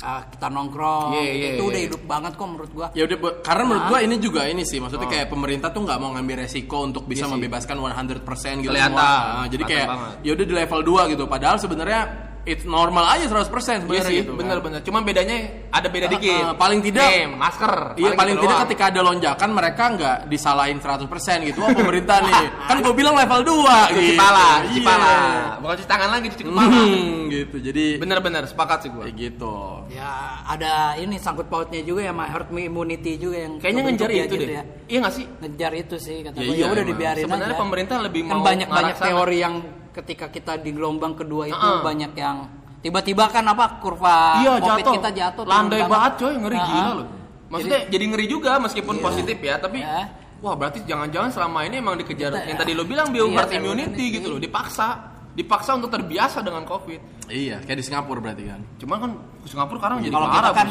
ah, 0.00 0.22
kita 0.24 0.46
nongkrong, 0.46 1.10
Iya, 1.10 1.22
gitu, 1.22 1.34
iya, 1.34 1.48
itu 1.48 1.56
iya. 1.58 1.70
udah 1.70 1.80
hidup 1.82 2.02
banget 2.04 2.32
kok 2.34 2.46
menurut 2.46 2.70
gua. 2.70 2.86
Ya 2.92 3.02
udah 3.04 3.16
karena 3.40 3.62
menurut 3.64 3.84
gua 3.86 3.98
ini 3.98 4.16
juga 4.16 4.40
ini 4.44 4.62
sih 4.62 4.78
maksudnya 4.78 5.06
Oh. 5.06 5.12
kayak 5.12 5.26
pemerintah 5.26 5.68
tuh 5.70 5.82
nggak 5.82 5.98
mau 5.98 6.10
ngambil 6.12 6.44
resiko 6.44 6.84
untuk 6.84 7.04
bisa 7.04 7.24
Iya 7.24 7.26
sih. 7.26 7.34
membebaskan 7.34 7.76
100% 7.78 8.22
gitu 8.60 8.70
Kelihatan. 8.70 8.94
semua. 8.94 9.34
Nah, 9.34 9.46
jadi 9.48 9.62
kayak 9.64 9.86
ya 10.22 10.30
udah 10.32 10.44
di 10.44 10.54
level 10.54 10.80
2 10.84 11.02
gitu. 11.08 11.24
Padahal 11.26 11.56
sebenarnya 11.56 12.00
it's 12.48 12.64
normal 12.64 13.04
aja 13.04 13.24
100% 13.24 13.28
Iya 13.28 13.44
sebenarnya 13.78 14.02
sih, 14.02 14.16
gitu. 14.18 14.30
kan. 14.30 14.38
bener-bener. 14.38 14.80
Cuma 14.80 14.98
bedanya 15.00 15.36
ada 15.68 15.86
beda 15.86 16.06
Uh, 16.06 16.10
dikit. 16.10 16.42
uh, 16.42 16.54
paling 16.54 16.80
tidak- 16.80 17.04
Nih, 17.04 17.24
masker. 17.30 17.72
Iya 17.94 18.10
paling 18.14 18.32
gitu 18.32 18.42
tidak 18.42 18.50
doang. 18.50 18.64
ketika 18.66 18.84
ada 18.88 19.00
lonjakan 19.02 19.50
mereka 19.52 19.84
nggak 19.90 20.16
disalahin 20.26 20.78
100% 20.78 21.04
gitu. 21.44 21.58
Oh 21.58 21.70
pemerintah 21.70 22.18
nih. 22.20 22.34
Kan 22.68 22.76
gue 22.80 22.92
bilang 22.92 23.12
level 23.12 23.40
2 23.42 23.52
cuci 23.86 24.00
gitu. 24.00 24.12
kepala, 24.14 24.40
Iya. 24.40 24.64
cuci 24.64 24.80
kepala. 24.80 25.12
Bukan 25.58 25.74
cuci 25.76 25.88
tangan 25.88 26.08
lagi, 26.10 26.26
cuci 26.28 26.44
kepala. 26.44 26.68
Hmm, 26.70 27.18
gitu. 27.28 27.56
Jadi 27.60 27.84
Bener-bener, 27.98 28.42
sepakat 28.44 28.78
sih 28.80 28.90
gua. 28.90 29.04
kayak 29.04 29.14
gitu. 29.14 29.56
Ya 29.90 30.10
ada 30.42 30.72
ini 30.94 31.16
sangkut 31.16 31.46
pautnya 31.46 31.80
juga 31.80 32.00
ya 32.02 32.10
sama 32.10 32.24
herd 32.26 32.48
immunity 32.50 33.12
juga 33.14 33.36
yang 33.38 33.52
Kayaknya 33.58 33.82
ngejar 33.84 34.08
ya 34.08 34.16
itu 34.18 34.24
gitu 34.30 34.36
deh. 34.42 34.48
ya. 34.50 34.62
Iya 34.86 34.98
nggak 35.00 35.14
sih? 35.14 35.24
Ngejar 35.38 35.72
itu 35.74 35.96
sih 35.98 36.16
kata 36.22 36.34
Ya 36.34 36.42
gua. 36.42 36.48
iya, 36.48 36.58
Ya 36.58 36.66
udah 36.66 36.74
emang. 36.74 36.88
dibiarin 36.88 37.24
Sebenarnya 37.24 37.56
pemerintah 37.58 37.96
lebih 37.98 38.20
kan 38.22 38.30
mau 38.30 38.42
banyak 38.42 38.66
banyak 38.66 38.68
ngarah 38.70 38.96
sana. 38.96 39.06
teori 39.06 39.36
yang 39.38 39.54
ketika 39.98 40.30
kita 40.30 40.52
di 40.62 40.70
gelombang 40.70 41.18
kedua 41.18 41.50
itu 41.50 41.58
Heeh. 41.58 41.82
banyak 41.82 42.12
yang 42.14 42.46
tiba-tiba 42.78 43.26
kan 43.26 43.42
apa 43.42 43.82
kurva 43.82 44.38
iya, 44.38 44.54
covid 44.62 44.84
jatuh. 44.86 44.94
kita 44.94 45.10
jatuh 45.10 45.42
Landai 45.44 45.82
banget 45.84 46.12
coy, 46.22 46.34
ngeri 46.38 46.58
Heeh. 46.58 46.68
gila 46.70 46.90
loh. 46.94 47.06
Maksudnya 47.48 47.80
jadi, 47.88 48.04
ngeri 48.12 48.26
juga 48.28 48.60
meskipun 48.60 49.00
positif 49.00 49.40
ya, 49.40 49.56
tapi 49.56 49.80
Ya. 49.80 50.04
wah 50.38 50.52
berarti 50.52 50.84
jangan-jangan 50.84 51.32
selama 51.32 51.64
ini 51.64 51.80
emang 51.80 51.96
dikejar 51.96 52.30
Kita- 52.30 52.44
yang 52.44 52.58
tadi 52.60 52.72
lo 52.76 52.84
bilang 52.84 53.08
bio 53.08 53.24
Iya, 53.26 53.48
immunity 53.56 54.04
ini. 54.04 54.14
gitu 54.20 54.36
loh, 54.36 54.40
dipaksa. 54.40 55.16
Dipaksa 55.32 55.78
untuk 55.78 55.88
terbiasa 55.88 56.42
dengan 56.42 56.66
covid. 56.66 56.98
Iya, 57.30 57.62
kayak 57.62 57.78
di 57.78 57.84
Singapura 57.86 58.18
berarti 58.18 58.42
kan. 58.50 58.60
Cuman 58.76 58.96
kan 58.98 59.10
ke 59.38 59.46
Singapura 59.46 59.78
sekarang 59.78 59.98
jadi 60.02 60.10
kalau 60.12 60.28
kita 60.34 60.50
kan. 60.50 60.68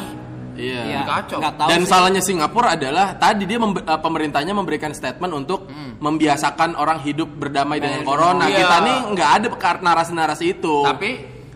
Iya. 0.57 0.81
ya, 0.83 0.99
kacau. 1.05 1.39
tahu 1.55 1.69
Dan 1.69 1.81
sih. 1.81 1.89
salahnya 1.89 2.21
Singapura 2.21 2.73
adalah 2.73 3.13
tadi 3.15 3.45
dia 3.45 3.55
membe- 3.55 3.85
eh, 3.85 3.99
pemerintahnya 4.01 4.51
memberikan 4.51 4.91
statement 4.91 5.31
untuk 5.31 5.69
membiasakan 6.01 6.75
orang 6.75 6.99
hidup 7.01 7.29
berdamai 7.31 7.77
dengan 7.77 8.01
Dengan 8.01 8.09
corona. 8.09 8.43
Iya. 8.49 8.57
Kita 8.59 8.77
nih 8.81 8.97
nggak 9.13 9.29
ada 9.29 9.47
narasi-narasi 9.79 10.45
itu. 10.57 10.75
Tapi 10.83 11.09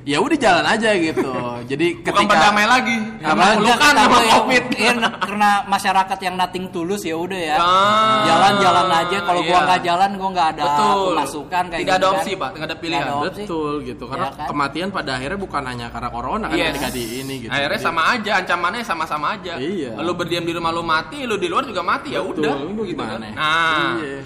ya 0.06 0.18
udah 0.18 0.38
jalan 0.38 0.66
aja 0.66 0.90
gitu. 0.94 1.34
Jadi 1.72 1.88
bukan 1.98 2.06
ketika 2.08 2.30
berdamai 2.30 2.66
lagi. 2.66 2.98
Apa? 3.22 3.56
Karena 3.56 3.76
kan 3.78 3.94
kata 3.94 4.02
sama 4.02 4.18
gua 4.18 4.22
covid. 4.34 4.64
iya, 4.82 4.92
karena 5.22 5.50
masyarakat 5.66 6.20
yang 6.22 6.36
nating 6.36 6.66
tulus 6.70 7.02
ya 7.02 7.16
udah 7.16 7.38
ya. 7.40 7.56
Ah, 7.56 8.26
Jalan-jalan 8.26 8.88
aja 8.90 9.18
kalau 9.22 9.42
gua 9.42 9.54
iya. 9.54 9.66
nggak 9.66 9.82
jalan 9.86 10.10
gua 10.18 10.30
nggak 10.34 10.50
ada 10.58 10.64
Betul. 10.66 10.98
pemasukan 11.14 11.64
kayak 11.70 11.82
Tidak 11.82 11.94
gitu 11.94 12.02
ada 12.02 12.08
kan. 12.08 12.18
opsi, 12.18 12.32
Pak. 12.34 12.50
Tidak 12.52 12.66
ada 12.66 12.76
pilihan. 12.78 13.02
Nggak 13.02 13.14
ada 13.14 13.22
opsi. 13.30 13.42
betul 13.44 13.74
gitu. 13.84 14.04
Karena 14.10 14.28
Ya 14.28 14.38
kan? 14.38 14.48
kematian 14.50 14.90
pada 14.90 15.12
akhirnya 15.16 15.40
bukan 15.40 15.64
hanya 15.64 15.88
karena 15.90 16.10
corona 16.10 16.46
kan 16.50 16.58
Yes. 16.58 16.92
di 16.92 17.04
ini 17.22 17.34
gitu. 17.46 17.52
Akhirnya 17.52 17.78
Jadi- 17.78 17.86
sama 17.86 18.02
aja, 18.10 18.32
ancamannya 18.42 18.84
sama-sama 18.84 19.28
aja. 19.38 19.54
Iya. 19.56 19.92
Lu 19.98 20.14
berdiam 20.14 20.44
di 20.44 20.52
rumah 20.52 20.72
lu 20.72 20.82
mati, 20.82 21.24
lu 21.24 21.38
di 21.38 21.48
luar 21.48 21.64
juga 21.64 21.82
mati 21.82 22.12
ya 22.12 22.22
udah. 22.26 22.54
gitu 22.66 22.82
kan. 22.82 22.88
gimana? 22.88 23.28
Nah, 23.32 23.92
Iya. 24.02 24.20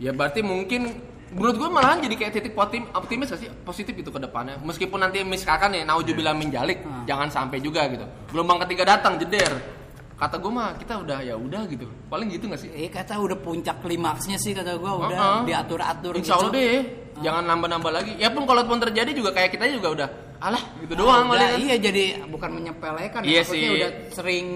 ya 0.00 0.10
berarti 0.10 0.40
mungkin 0.42 0.82
menurut 1.30 1.56
gue 1.56 1.68
malahan 1.68 1.98
jadi 2.00 2.14
kayak 2.16 2.32
titik 2.32 2.52
optim, 2.52 2.84
optimis 2.90 3.28
gak 3.28 3.38
sih? 3.38 3.50
Positif 3.60 3.92
itu 3.92 4.06
ke 4.06 4.18
depannya. 4.18 4.58
Meskipun 4.58 4.98
nanti 4.98 5.22
misalkan 5.22 5.72
ya 5.72 5.82
naujubillah 5.82 6.32
menjalik 6.32 6.80
Hmm. 6.80 7.04
jangan 7.04 7.28
sampai 7.28 7.58
juga 7.58 7.86
gitu. 7.86 8.02
Gelombang 8.28 8.62
ketiga 8.64 8.86
datang 8.88 9.16
jeder. 9.16 9.78
Kata 10.14 10.36
gue 10.36 10.52
mah 10.52 10.76
kita 10.76 11.00
udah 11.00 11.18
ya 11.20 11.32
udah 11.32 11.64
gitu. 11.64 11.88
Paling 12.06 12.28
gitu 12.28 12.44
gak 12.46 12.60
sih? 12.60 12.68
Eh 12.70 12.86
kata 12.86 13.16
udah 13.16 13.36
puncak 13.36 13.80
klimaksnya 13.80 14.36
sih 14.36 14.52
kata 14.52 14.76
gua 14.76 14.92
udah 15.00 15.18
Uh-uh. 15.18 15.42
diatur-atur 15.48 16.12
Insya 16.14 16.36
Allah 16.36 16.52
gitu. 16.52 16.60
deh 16.60 16.78
jangan 17.20 17.44
nambah-nambah 17.46 17.90
lagi. 17.90 18.12
Ya 18.16 18.28
pun 18.28 18.44
kalau 18.44 18.62
pun 18.62 18.78
terjadi 18.78 19.10
juga 19.12 19.30
kayak 19.30 19.50
kita 19.50 19.64
juga 19.70 19.88
udah 19.90 20.08
alah 20.40 20.64
gitu 20.80 20.96
doang 20.96 21.28
Udah, 21.28 21.52
iya 21.56 21.76
jadi 21.76 22.24
bukan 22.26 22.48
menyepelekan 22.50 23.20
Iya 23.22 23.40
ya, 23.40 23.42
sih. 23.44 23.64
udah 23.76 23.90
sering 24.10 24.46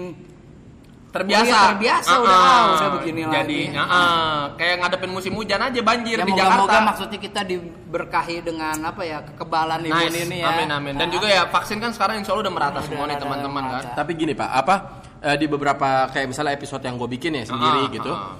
terbiasa 1.15 1.39
Oh 1.41 1.47
iya, 1.47 1.63
terbiasa 1.71 2.11
udah, 2.13 2.35
Ah, 2.35 2.43
ah, 2.43 2.63
udah 2.75 2.89
begini 2.93 3.21
jadi 3.23 3.59
lagi. 3.71 3.79
ah, 3.79 4.41
kayak 4.53 4.75
ngadepin 4.77 5.11
musim 5.11 5.31
hujan 5.31 5.61
aja 5.61 5.79
banjir 5.79 6.17
ya 6.17 6.21
di 6.21 6.29
moga-moga 6.29 6.59
Jakarta 6.67 6.77
maksudnya 6.83 7.19
kita 7.21 7.41
diberkahi 7.47 8.37
dengan 8.41 8.77
apa 8.83 9.01
ya 9.01 9.23
kekebalan 9.23 9.79
imun 9.81 9.95
Nice. 10.05 10.19
ini 10.21 10.37
ya. 10.39 10.51
Amin 10.51 10.69
amin. 10.69 10.93
Dan 10.93 11.07
Ah. 11.07 11.13
juga 11.13 11.27
ya 11.27 11.47
vaksin 11.47 11.79
kan 11.79 11.89
sekarang 11.89 12.19
insya 12.19 12.35
Allah 12.35 12.43
udah 12.43 12.53
merata 12.53 12.79
semua 12.81 13.05
nih 13.05 13.15
teman-teman 13.15 13.63
kan. 13.71 13.83
Tapi 13.95 14.11
gini 14.13 14.33
Pak, 14.33 14.49
apa 14.51 14.75
eh, 15.21 15.35
di 15.35 15.47
beberapa 15.47 15.87
kayak 16.07 16.27
misalnya 16.27 16.51
episode 16.51 16.83
yang 16.83 16.95
gue 16.95 17.09
bikin 17.09 17.31
ya 17.33 17.43
sendiri 17.45 17.81
Ah, 17.81 17.89
gitu. 17.89 18.11
ah. 18.11 18.35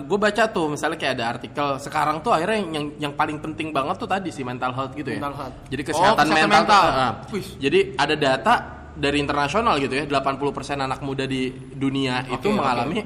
gue 0.00 0.14
baca 0.16 0.46
tuh 0.46 0.70
misalnya 0.70 0.94
kayak 0.94 1.14
ada 1.18 1.26
artikel 1.28 1.66
sekarang 1.78 2.22
tuh 2.22 2.30
akhirnya 2.30 2.62
yang 2.70 2.86
yang 3.00 3.12
paling 3.12 3.36
penting 3.36 3.68
banget 3.68 3.98
tuh 3.98 4.06
tadi 4.06 4.30
si 4.30 4.40
mental 4.40 4.70
health 4.70 4.94
gitu 4.94 5.10
ya. 5.10 5.18
Mental 5.18 5.34
health. 5.34 5.56
Jadi 5.66 5.82
Oh, 5.82 5.86
kesehatan, 5.90 6.24
kesehatan 6.24 6.48
mental. 6.48 6.82
mental. 6.86 7.10
tuh. 7.26 7.34
Wih. 7.34 7.46
Jadi 7.58 7.78
ada 7.96 8.14
data 8.14 8.54
dari 8.94 9.18
internasional 9.18 9.76
gitu 9.82 9.94
ya, 9.98 10.04
80% 10.06 10.78
anak 10.78 11.02
muda 11.02 11.26
di 11.26 11.50
dunia 11.52 12.22
itu 12.30 12.48
Oke, 12.50 12.58
mengalami 12.58 12.98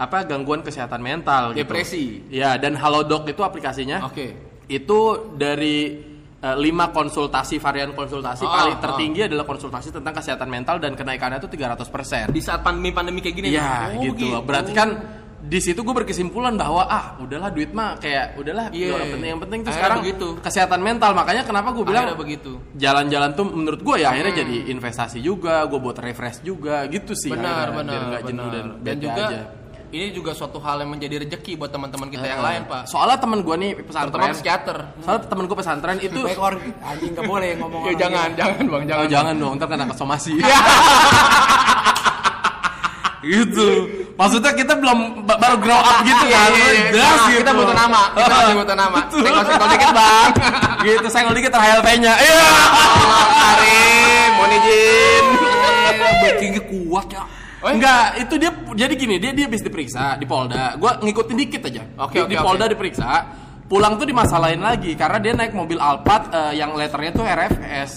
apa 0.00 0.24
gangguan 0.24 0.64
kesehatan 0.64 1.00
mental 1.00 1.52
gitu. 1.52 1.64
Depresi. 1.68 2.24
Ya, 2.32 2.56
dan 2.56 2.76
Halodoc 2.76 3.28
itu 3.28 3.44
aplikasinya. 3.44 4.04
Oke. 4.08 4.32
Itu 4.64 5.32
dari 5.36 6.00
eh, 6.40 6.56
lima 6.56 6.88
konsultasi 6.88 7.60
varian 7.60 7.92
konsultasi 7.92 8.44
Oh, 8.44 8.48
paling 8.48 8.78
oh. 8.78 8.82
tertinggi 8.84 9.28
adalah 9.28 9.44
konsultasi 9.44 9.92
tentang 9.92 10.16
kesehatan 10.16 10.48
mental 10.48 10.80
dan 10.80 10.96
kenaikannya 10.96 11.36
itu 11.36 11.52
300%. 11.52 12.32
Di 12.32 12.40
saat 12.40 12.64
pandemi-pandemi 12.64 13.20
kayak 13.20 13.36
gini. 13.36 13.48
Iya 13.52 13.92
Oh, 13.96 14.02
gitu. 14.08 14.24
loh. 14.32 14.40
Berarti 14.40 14.72
kan 14.72 15.19
di 15.40 15.56
situ 15.56 15.80
gue 15.80 15.94
berkesimpulan 15.94 16.52
bahwa 16.52 16.84
ah 16.84 17.16
udahlah 17.16 17.48
duit 17.48 17.70
mah 17.70 17.96
kayak 17.96 18.36
udahlah 18.36 18.68
Iya. 18.68 18.92
yang 18.94 19.10
penting 19.10 19.30
yang 19.30 19.40
penting 19.40 19.58
tuh 19.58 19.66
Akhirnya 19.66 19.80
sekarang 19.80 19.98
begitu. 20.00 20.26
kesehatan 20.38 20.80
mental 20.80 21.10
makanya 21.12 21.42
kenapa 21.42 21.68
gue 21.70 21.80
bilang 21.82 22.04
Akhirnya 22.04 22.20
begitu. 22.20 22.52
jalan-jalan 22.74 23.30
tuh 23.32 23.46
menurut 23.46 23.80
gue 23.80 23.96
ya 23.98 24.08
akhirnya 24.10 24.34
jadi 24.36 24.56
investasi 24.68 25.18
juga 25.18 25.64
gue 25.64 25.76
buat 25.76 25.96
refresh 25.96 26.40
juga 26.40 26.84
gitu 26.86 27.12
sih 27.12 27.28
Benar, 27.28 27.66
akhirnya, 27.66 27.72
benar, 27.74 27.88
biar 27.90 28.02
nggak 28.06 28.22
jenuh 28.26 28.44
benar. 28.44 28.54
dan, 28.54 28.66
Dan 28.80 28.96
juga 28.98 29.24
aja. 29.24 29.40
ini 29.90 30.06
juga 30.10 30.30
suatu 30.32 30.58
hal 30.58 30.76
yang 30.78 30.90
menjadi 30.90 31.16
rezeki 31.20 31.52
buat 31.56 31.68
teman-teman 31.68 32.08
kita 32.08 32.22
yang 32.22 32.38
Eh, 32.38 32.46
lain, 32.46 32.62
Pak. 32.64 32.82
soalnya 32.86 33.18
temen 33.18 33.40
gue 33.40 33.56
nih 33.56 33.70
Terutama 33.72 33.88
pesantren 33.88 34.30
psikiater. 34.32 34.78
soalnya 34.98 35.22
temen 35.26 35.44
gue 35.44 35.56
pesantren 35.56 35.98
itu 35.98 36.20
Baik 36.20 36.38
or 36.38 36.54
anjing 36.80 37.10
nggak 37.10 37.26
boleh 37.26 37.50
ngomong 37.56 37.80
Ya 37.82 37.88
orang 37.88 37.98
jangan, 37.98 38.28
jangan 38.34 38.64
Bang, 38.66 38.76
Oh, 38.76 38.86
jangan. 38.86 39.06
jangan 39.08 39.34
dong, 39.36 39.52
ntar 39.56 39.66
kena 39.66 39.86
kesomasi. 39.88 40.32
gitu. 43.22 43.68
Maksudnya 44.20 44.52
kita 44.52 44.76
belum 44.76 44.98
ba- 45.24 45.40
baru 45.40 45.56
grow 45.56 45.80
up 45.80 46.04
gitu 46.04 46.24
Iya, 46.28 46.36
kan. 46.36 46.48
iya, 46.52 46.68
iya. 46.76 46.84
Das 46.92 47.00
Nah, 47.00 47.24
gitu. 47.24 47.40
Kita 47.40 47.52
butuh 47.56 47.72
nama, 47.72 48.00
kita 48.12 48.34
masih 48.36 48.54
butuh 48.60 48.76
nama. 48.76 48.98
Senggol-senggol 49.08 49.68
dikit, 49.72 49.90
Bang. 49.96 50.30
gitu, 50.84 51.08
senggol 51.08 51.34
dikit 51.34 51.52
HLP-nya. 51.56 52.12
Iya. 52.20 52.44
Karim, 53.32 54.28
mohon 54.36 54.52
izin. 54.52 55.24
Backingnya 56.20 56.62
kuat 56.68 57.06
ya. 57.08 57.22
Oh, 57.60 57.68
iya? 57.68 57.72
Enggak, 57.76 58.04
itu 58.20 58.34
dia 58.36 58.50
jadi 58.76 58.94
gini, 58.96 59.14
dia 59.16 59.32
dia 59.32 59.44
habis 59.44 59.60
diperiksa 59.60 60.16
di 60.16 60.24
Polda. 60.24 60.76
Gua 60.76 60.96
ngikutin 60.96 61.36
dikit 61.36 61.62
aja. 61.68 61.82
Oke, 62.00 62.16
di, 62.16 62.24
oke, 62.24 62.32
di. 62.32 62.36
Polda 62.36 62.64
diperiksa, 62.64 63.08
pulang 63.68 63.96
tuh 63.96 64.04
dimasalahin 64.04 64.60
lagi 64.60 64.96
karena 64.96 65.16
dia 65.20 65.32
naik 65.32 65.52
mobil 65.52 65.76
Alphard 65.76 66.32
eh, 66.32 66.52
yang 66.56 66.72
letternya 66.72 67.12
tuh 67.12 67.24
RFS. 67.24 67.90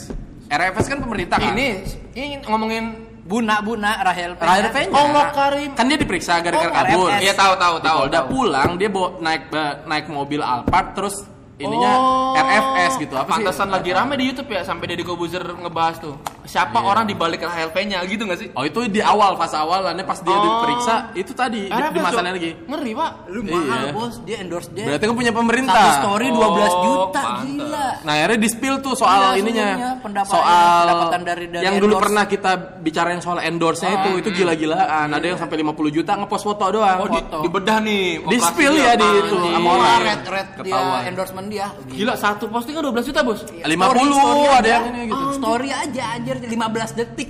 RFS 0.52 0.86
kan 0.88 1.00
pemerintah 1.00 1.40
kan? 1.40 1.56
Ini 1.56 1.68
ini 2.14 2.26
ngomongin 2.44 2.84
Buna 3.24 3.60
Buna 3.60 4.04
Rahel 4.04 4.36
Peña. 4.36 4.48
Rahel 4.50 4.68
Peña. 4.70 4.94
Oh, 4.94 5.08
Makarim. 5.10 5.72
Kan 5.74 5.88
dia 5.88 5.96
diperiksa 5.96 6.38
gara-gara 6.38 6.68
Oh, 6.68 6.76
kabur. 6.76 7.10
Iya 7.18 7.34
tahu 7.34 7.54
tahu 7.56 7.76
tahu. 7.80 8.00
Tahu. 8.06 8.26
pulang 8.28 8.70
dia 8.76 8.88
bawa 8.88 9.08
naik 9.18 9.44
ba- 9.48 9.80
naik 9.86 10.06
mobil 10.08 10.40
Alphard 10.40 10.92
terus 10.92 11.16
ininya 11.56 11.92
Oh. 11.94 12.36
RFS 12.36 13.00
gitu 13.00 13.16
apa 13.16 13.30
sih? 13.30 13.34
Pantesan 13.40 13.68
lagi 13.70 13.90
rame 13.90 14.14
di 14.16 14.28
YouTube 14.28 14.50
ya 14.50 14.62
sampai 14.62 14.86
Deddy 14.86 15.02
Kobuzer 15.02 15.40
ngebahas 15.40 15.96
tuh. 15.98 16.20
Siapa 16.44 16.76
Iya. 16.76 16.86
orang 16.86 17.04
di 17.06 17.16
balik 17.16 17.40
HLP-nya 17.42 18.04
gitu 18.04 18.24
gak 18.24 18.36
sih? 18.36 18.48
Oh 18.52 18.62
itu 18.62 18.84
di 18.86 19.00
awal 19.00 19.34
fase 19.34 19.56
awalannya 19.56 20.04
pas 20.04 20.20
dia 20.20 20.32
Oh. 20.32 20.44
diperiksa 20.44 20.96
itu 21.14 21.32
tadi 21.32 21.66
di, 21.66 21.82
di 21.90 22.00
masalahnya 22.00 22.34
lagi. 22.34 22.52
Ngeri, 22.62 22.92
Pak. 22.92 23.12
Lu 23.28 23.40
mahal 23.42 23.64
Iya. 23.82 23.92
bos, 23.92 24.16
dia 24.22 24.38
endorse 24.38 24.70
dia. 24.70 24.86
Berarti 24.86 25.04
kan 25.04 25.16
punya 25.16 25.32
pemerintah. 25.32 25.72
Satu 25.74 25.92
story 26.04 26.28
12 26.30 26.68
Oh, 26.70 26.84
juta 26.84 27.22
pantes. 27.22 27.48
gila. 27.48 27.88
Nah 28.02 28.14
akhirnya 28.14 28.38
di 28.38 28.50
spill 28.50 28.76
tuh 28.80 28.94
soal 28.94 29.22
Iya, 29.24 29.40
ininya, 29.40 29.68
soal 30.26 30.84
pendapatan 30.84 31.22
dari- 31.24 31.48
dari 31.48 31.64
yang 31.64 31.76
dulu 31.78 31.96
endorse. 31.96 32.06
pernah 32.06 32.24
kita 32.26 32.52
bicarain 32.78 33.20
soal 33.20 33.40
endorse-nya 33.40 33.92
itu, 33.98 34.10
itu 34.20 34.30
gila-gilaan. 34.34 35.08
Ada 35.10 35.26
yang 35.26 35.40
sampai 35.40 35.56
50 35.58 35.92
juta 35.92 36.12
ngepost 36.14 36.44
foto 36.44 36.66
doang. 36.70 36.98
Oh, 37.00 37.08
di, 37.08 37.20
Foto. 37.20 37.38
dibedah 37.42 37.78
nih. 37.80 38.20
Di 38.22 38.38
spill 38.38 38.74
ya 38.76 38.94
di 38.94 39.08
itu, 39.18 39.36
sama 39.40 39.70
orang. 39.72 40.00
red 40.02 40.22
red 40.26 40.48
dia 40.62 40.80
endorsement 41.06 41.48
dia. 41.48 41.68
Gila, 41.88 42.14
satu 42.14 42.48
postingnya 42.48 42.82
12 42.82 43.06
juta, 43.06 43.20
Bos. 43.22 43.40
50 43.64 43.64
Story- 43.64 44.12
story 44.14 44.44
ada 44.44 44.60
aja. 44.60 44.74
yang 44.74 44.86
ini 44.86 45.02
gitu. 45.08 45.24
Oh, 45.24 45.32
story 45.32 45.70
aja 45.72 46.06
anjir 46.34 46.50
15 46.50 46.98
detik. 46.98 47.30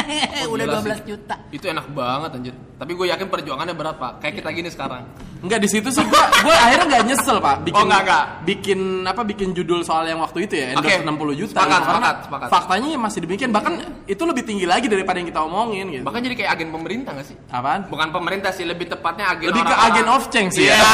Udah 0.52 0.64
Gila 0.66 0.80
12 0.80 0.90
sih. 0.92 1.04
juta. 1.06 1.34
Itu 1.48 1.64
enak 1.66 1.86
banget 1.90 2.30
anjir. 2.34 2.54
Tapi 2.74 2.92
gue 2.92 3.06
yakin 3.08 3.26
perjuangannya 3.26 3.72
berat, 3.72 3.96
Pak. 3.96 4.12
Kayak 4.18 4.34
kita 4.38 4.48
gini 4.50 4.68
sekarang. 4.68 5.02
Enggak 5.40 5.56
di 5.58 5.68
situ 5.68 5.88
sih 5.88 6.04
gua 6.04 6.20
gua 6.38 6.52
akhirnya 6.52 6.86
nggak 6.86 7.04
nyesel, 7.06 7.36
Pak. 7.38 7.56
Bikin 7.64 7.76
Oh, 7.76 7.84
nggak, 7.84 8.02
nggak. 8.02 8.24
bikin 8.44 8.80
apa 9.02 9.22
bikin 9.22 9.48
judul 9.50 9.80
soal 9.80 10.04
yang 10.04 10.20
waktu 10.20 10.44
itu 10.44 10.54
ya, 10.54 10.76
endorse 10.76 11.00
Oke. 11.00 11.08
60 11.32 11.40
juta. 11.40 11.56
Sepakat, 11.56 11.80
Karena 11.80 11.80
sepakat, 11.80 12.16
sepakat. 12.20 12.48
Faktanya 12.50 12.88
ya 12.90 12.98
masih 13.00 13.20
demikian, 13.24 13.50
bahkan 13.50 13.72
itu 14.04 14.20
lebih 14.20 14.44
tinggi 14.44 14.66
lagi 14.66 14.84
daripada 14.84 15.16
yang 15.16 15.28
kita 15.28 15.40
omongin 15.40 15.86
gitu. 15.90 16.04
Bahkan 16.04 16.20
jadi 16.20 16.34
kayak 16.36 16.50
agen 16.54 16.68
pemerintah 16.70 17.10
gak 17.14 17.24
sih? 17.24 17.36
Apaan? 17.48 17.88
Bukan 17.88 18.08
pemerintah 18.10 18.52
sih, 18.52 18.68
lebih 18.68 18.84
tepatnya 18.86 19.32
agen 19.32 19.48
Lebih 19.48 19.64
ke 19.64 19.76
agen 19.80 20.06
of 20.08 20.28
change 20.28 20.52
sih 20.54 20.68
Iya. 20.68 20.76
ya. 20.76 20.84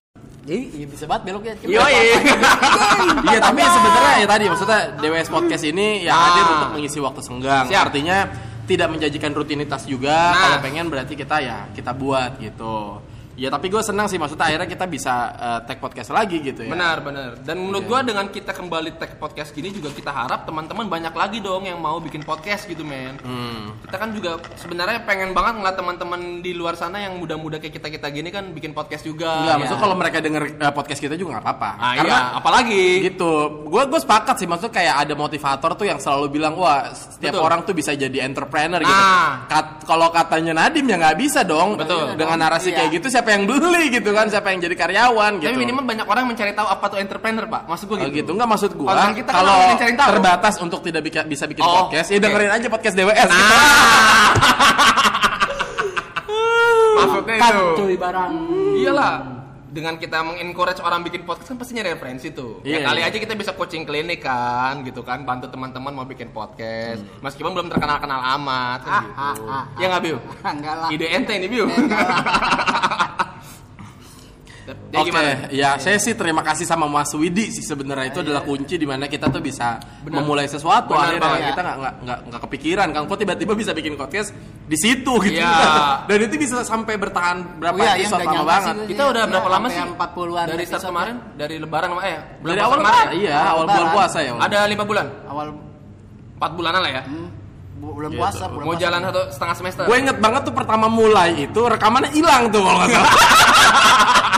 Jadi 0.44 0.60
iya 0.76 0.86
bisa 0.86 1.04
banget 1.08 1.22
beloknya. 1.26 1.54
Yoi. 1.64 1.94
Iya 3.24 3.38
tapi 3.40 3.60
sebenarnya 3.64 4.14
ya 4.20 4.26
tadi 4.28 4.44
maksudnya 4.46 4.80
DWS 5.00 5.28
podcast 5.32 5.64
ini 5.64 6.04
ya 6.04 6.12
Ah. 6.12 6.20
hadir 6.28 6.44
untuk 6.52 6.70
mengisi 6.76 6.98
waktu 7.00 7.20
senggang. 7.24 7.64
Siap. 7.66 7.88
Artinya 7.88 8.18
tidak 8.64 8.88
menjanjikan 8.92 9.32
rutinitas 9.32 9.84
juga. 9.84 10.32
Nah. 10.32 10.40
Kalau 10.40 10.58
pengen 10.60 10.86
berarti 10.88 11.16
kita 11.16 11.36
ya 11.40 11.68
kita 11.72 11.92
buat 11.92 12.36
gitu. 12.38 13.00
Ya 13.34 13.50
tapi 13.50 13.66
gue 13.66 13.82
senang 13.82 14.06
sih 14.06 14.14
maksudnya 14.14 14.46
akhirnya 14.46 14.68
kita 14.68 14.86
bisa 14.86 15.14
eh, 15.34 15.60
tag 15.66 15.78
podcast 15.78 16.10
lagi 16.10 16.38
gitu 16.38 16.62
ya. 16.62 16.70
Benar, 16.70 17.02
benar. 17.02 17.30
Dan 17.42 17.66
menurut 17.66 17.82
Iya. 17.82 17.90
gua 17.90 18.00
dengan 18.00 18.26
kita 18.28 18.52
kembali 18.52 18.90
tag 18.94 19.18
podcast 19.18 19.50
gini 19.50 19.68
juga 19.68 19.90
kita 19.90 20.08
harap 20.08 20.46
teman-teman 20.46 20.86
banyak 20.86 21.10
lagi 21.10 21.38
dong 21.38 21.66
yang 21.66 21.78
mau 21.78 21.98
bikin 21.98 22.22
podcast 22.22 22.64
gitu, 22.64 22.82
men. 22.82 23.18
Hmm. 23.20 23.74
Kita 23.82 23.96
kan 23.96 24.14
juga 24.14 24.30
sebenarnya 24.54 25.02
pengen 25.02 25.34
banget 25.34 25.58
ngeliat 25.58 25.76
teman-teman 25.76 26.20
di 26.40 26.54
luar 26.54 26.74
sana 26.74 27.02
yang 27.02 27.18
muda-muda 27.18 27.58
kayak 27.58 27.74
kita-kita 27.74 28.06
gini 28.08 28.30
kan 28.30 28.50
bikin 28.50 28.70
podcast 28.70 29.02
juga. 29.02 29.34
Enggak, 29.42 29.50
Ya. 29.50 29.58
maksudnya 29.58 29.82
kalau 29.82 29.96
mereka 29.98 30.18
denger 30.22 30.42
eh, 30.54 30.72
podcast 30.72 31.00
kita 31.02 31.14
juga 31.14 31.30
nggak 31.36 31.44
apa-apa. 31.44 31.70
Ah, 31.76 31.92
iya, 31.98 32.18
apalagi 32.38 32.84
gitu. 33.04 33.32
Gue 33.66 33.82
gue 33.84 33.98
sepakat 33.98 34.38
sih 34.38 34.46
maksudnya 34.46 34.70
kayak 34.72 34.94
ada 35.04 35.14
motivator 35.14 35.70
tuh 35.74 35.86
yang 35.86 35.98
selalu 35.98 36.30
bilang 36.30 36.54
wah 36.54 36.86
setiap 36.94 37.34
Betul. 37.34 37.46
orang 37.46 37.60
tuh 37.66 37.74
bisa 37.74 37.90
jadi 37.92 38.22
entrepreneur 38.22 38.78
gitu. 38.78 38.94
Nah. 38.94 39.50
Kat- 39.50 39.82
kalau 39.84 40.08
katanya 40.08 40.54
Nadim 40.54 40.86
ya 40.86 40.96
nggak 40.96 41.18
bisa 41.18 41.42
dong. 41.42 41.74
Betul. 41.76 42.14
Dengan 42.14 42.38
narasi 42.40 42.70
Iya. 42.70 42.76
kayak 42.78 42.90
gitu 42.94 43.06
siapa 43.10 43.23
yang 43.30 43.44
beli 43.44 43.84
gitu 43.90 44.10
kan? 44.10 44.26
Siapa 44.26 44.48
yang 44.50 44.60
jadi 44.60 44.74
karyawan 44.74 45.32
gitu. 45.38 45.48
Tapi 45.48 45.58
minimal 45.58 45.84
banyak 45.84 46.04
orang 46.04 46.24
mencari 46.26 46.52
tahu 46.52 46.66
apa 46.66 46.84
tuh 46.86 46.98
entrepreneur, 46.98 47.44
Pak. 47.44 47.62
Maksud 47.66 47.86
gua 47.86 47.96
Oh 47.96 48.00
gitu. 48.04 48.16
gitu 48.18 48.30
nggak 48.32 48.48
maksud 48.48 48.70
gua 48.74 48.88
Konten 48.92 49.12
kita 49.16 49.30
kan 49.30 49.36
kalau 49.36 49.52
orang 49.52 49.68
yang 49.68 49.78
cari 49.78 49.92
tahu. 49.94 50.08
terbatas 50.10 50.54
untuk 50.58 50.80
tidak 50.80 51.02
bika- 51.02 51.24
bisa 51.24 51.44
bikin 51.44 51.62
Oh, 51.62 51.86
podcast 51.86 52.08
ya 52.08 52.16
oke. 52.16 52.22
dengerin 52.22 52.50
aja 52.52 52.66
podcast 52.66 52.94
DWS 52.94 53.28
gitu. 53.28 53.54
Nah. 53.54 54.30
Maksudnya 56.94 57.36
Kan 57.36 57.52
itu. 57.52 57.66
cuy 57.76 57.96
barang. 57.96 58.32
Iyalah. 58.76 59.14
Dengan 59.66 59.98
kita 59.98 60.22
mengencourage 60.22 60.78
orang 60.78 61.02
bikin 61.02 61.26
podcast 61.26 61.50
kan 61.50 61.58
pasti 61.58 61.74
nyari 61.74 61.90
referensi 61.90 62.30
tuh. 62.30 62.62
Iya, 62.62 62.78
ya 62.78 62.86
kali 62.86 63.00
iya. 63.02 63.10
aja 63.10 63.18
kita 63.18 63.34
bisa 63.34 63.50
coaching 63.52 63.82
klinik 63.82 64.22
kan, 64.22 64.86
gitu 64.86 65.02
kan, 65.02 65.26
bantu 65.26 65.50
teman-teman 65.50 65.90
mau 65.92 66.06
bikin 66.06 66.30
podcast. 66.30 67.02
Meskipun 67.18 67.50
belum 67.50 67.66
terkenal-kenal 67.68 68.22
amat 68.38 68.78
kan 68.80 68.92
Ah, 68.94 69.02
gitu. 69.34 69.42
ah, 69.42 69.50
ah, 69.50 69.64
ya 69.74 69.90
nggak, 69.90 70.02
Biu? 70.06 70.16
Enggak 70.46 70.74
lah. 70.78 70.88
Ide 70.88 71.06
ente 71.10 71.32
ini, 71.34 71.46
Biu. 71.50 71.66
Oke, 74.64 75.06
gimana? 75.06 75.44
ya 75.48 75.76
saya 75.76 75.96
sih 75.96 76.12
terima 76.12 76.40
kasih 76.40 76.64
sama 76.64 76.84
Mas 76.84 77.12
Widi 77.12 77.48
sih 77.48 77.60
sebenarnya 77.60 78.08
itu 78.08 78.20
adalah 78.20 78.40
kunci 78.40 78.74
di 78.74 78.84
mana 78.84 79.04
kita 79.04 79.28
tuh 79.28 79.38
bisa 79.38 79.76
memulai 80.02 80.44
sesuatu 80.44 80.90
Benar 80.90 81.04
akhirnya 81.04 81.20
banget. 81.22 81.44
kita 81.46 81.60
nggak 81.60 81.76
nggak 81.76 81.94
nggak 82.00 82.18
nggak 82.24 82.40
kepikiran 82.42 82.88
kan 82.88 83.02
kok 83.04 83.18
tiba-tiba 83.18 83.52
bisa 83.52 83.70
bikin 83.70 83.92
podcast 83.92 84.32
di 84.62 84.74
situ 84.74 85.12
gitu 85.20 85.36
Iya. 85.36 85.52
dan 86.08 86.18
itu 86.18 86.34
bisa 86.38 86.62
sampai 86.62 86.96
bertahan 86.96 87.36
berapa 87.58 87.74
Oh 87.74 87.78
iya, 87.78 87.92
yang 87.94 88.08
episode 88.08 88.24
lama 88.24 88.42
banget 88.42 88.74
sih. 88.74 88.86
Kita 88.88 89.02
udah 89.04 89.20
Iya, 89.20 89.30
berapa 89.30 89.48
lama 89.50 89.56
sampai 89.60 89.68
sih? 89.68 89.80
yang 89.80 89.90
40-an 89.94 90.46
Dari 90.46 90.64
start 90.64 90.82
kemarin, 90.82 91.16
dari 91.34 91.54
lebaran 91.58 91.88
sama 91.90 92.02
eh 92.02 92.18
dari 92.40 92.60
awal 92.60 92.76
kemarin. 92.78 93.06
iya 93.14 93.36
awal 93.46 93.64
bulan 93.66 93.88
puasa 93.90 94.18
ya 94.18 94.32
Ada 94.38 94.58
lima 94.64 94.84
bulan, 94.84 95.06
Awal 95.26 95.46
empat 96.34 96.50
bulanan 96.52 96.80
lah 96.80 96.90
ya. 96.90 97.02
hmm, 97.04 97.28
bu- 97.78 97.94
bulan 97.94 98.10
Gitu. 98.10 98.18
puasa, 98.18 98.44
bulan 98.48 98.64
Mau 98.64 98.72
puasa. 98.72 98.80
jalan 98.80 99.00
satu 99.04 99.20
setengah 99.28 99.56
semester. 99.56 99.82
gue 99.84 99.96
inget 99.98 100.16
banget 100.18 100.40
tuh 100.42 100.54
pertama 100.54 100.86
mulai 100.88 101.30
itu 101.38 101.60
rekamannya 101.60 102.10
hilang 102.10 102.48
tuh 102.48 102.60
kalau 102.60 102.78
nggak 102.80 102.90
salah 102.90 103.12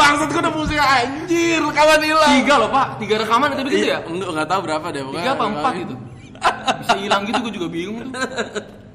Bangsat 0.00 0.28
gue 0.28 0.40
udah 0.40 0.54
pusing 0.54 0.80
anjir 0.80 1.60
rekaman 1.60 2.00
hilang 2.00 2.32
Tiga 2.34 2.54
loh 2.56 2.68
pak, 2.68 2.86
tiga 2.96 3.14
rekaman 3.18 3.48
itu 3.50 3.62
begitu 3.62 3.84
Iya, 3.84 3.96
ya? 3.96 3.98
enggak 4.02 4.28
nggak 4.32 4.48
tahu 4.48 4.60
berapa 4.62 4.86
deh 4.88 5.02
pokoknya 5.02 5.20
Tiga 5.20 5.32
apa 5.32 5.44
empat 5.46 5.72
gitu? 5.76 5.94
Bisa 6.80 6.96
hilang 6.96 7.22
gitu 7.24 7.38
gue 7.40 7.52
juga 7.54 7.68
bingung 7.68 7.96
tuh. 8.02 8.12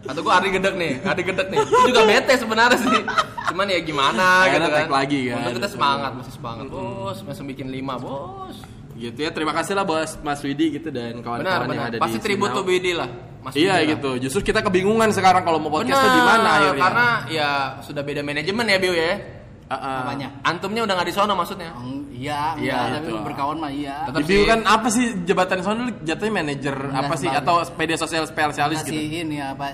Atau 0.05 0.21
gue 0.21 0.29
hari 0.31 0.49
gedek 0.49 0.73
nih, 0.75 1.01
hari 1.01 1.21
gedek 1.23 1.47
nih. 1.49 1.57
Gue 1.61 1.81
juga 1.87 2.03
bete 2.03 2.33
sebenarnya 2.35 2.77
sih. 2.77 3.01
Cuman 3.47 3.65
ya 3.65 3.79
gimana 3.79 4.25
gitu 4.47 4.67
kan. 4.67 4.85
lagi 4.87 5.19
kan. 5.27 5.37
Untuk 5.39 5.53
kita 5.57 5.69
semangat, 5.71 6.11
masih 6.13 6.33
semangat 6.33 6.65
bos, 6.67 7.17
masih 7.21 7.41
bikin 7.43 7.67
lima 7.69 7.97
bos. 7.97 8.57
gitu 8.95 9.19
ya 9.19 9.29
terima 9.29 9.51
kasih 9.51 9.75
lah 9.75 9.83
bos 9.83 10.15
Mas 10.21 10.39
Widi 10.39 10.71
gitu 10.71 10.87
dan 10.87 11.19
kawan-kawan 11.19 11.67
yang 11.67 11.83
ada 11.85 11.97
Pasti 11.99 12.15
di 12.15 12.23
tribut 12.23 12.47
Sinau. 12.47 12.57
tuh 12.57 12.65
Widi 12.65 12.91
lah. 12.93 13.09
Mas 13.41 13.51
Iya 13.53 13.59
Widi 13.59 13.67
lah. 13.75 13.91
gitu. 13.91 14.11
Justru 14.23 14.39
kita 14.45 14.59
kebingungan 14.61 15.09
sekarang 15.11 15.43
kalau 15.43 15.59
mau 15.59 15.67
podcast 15.69 15.99
tuh 15.99 16.11
di 16.11 16.23
mana 16.23 16.49
akhirnya. 16.55 16.79
Karena 16.81 17.07
ya 17.27 17.49
sudah 17.83 18.01
beda 18.01 18.21
manajemen 18.21 18.65
ya 18.65 18.77
Bio 18.77 18.93
ya. 18.93 19.13
Heeh. 19.65 19.97
Apanya? 20.06 20.28
Antumnya 20.45 20.86
udah 20.86 20.93
nggak 20.93 21.10
di 21.10 21.15
sono 21.15 21.34
maksudnya. 21.34 21.73
Hmm, 21.73 22.06
Iya, 22.15 22.56
Iya, 22.56 22.73
enggak, 22.80 22.95
tapi 22.95 23.12
gitu. 23.12 23.25
berkawan 23.28 23.58
mah 23.60 23.71
iya. 23.73 24.08
Tetap 24.08 24.19
Di 24.21 24.23
Biu 24.23 24.39
sih. 24.39 24.47
kan 24.47 24.60
apa 24.63 24.88
sih 24.88 25.06
jabatan 25.25 25.60
sono 25.60 25.80
lu 25.84 25.91
jatuhnya 26.06 26.34
manajer 26.38 26.75
apa 26.93 27.13
sih 27.17 27.28
atau 27.28 27.56
media 27.75 27.97
sosial 27.97 28.23
spesialis 28.23 28.86
gitu. 28.86 28.95
ini 28.95 29.41
apa? 29.41 29.73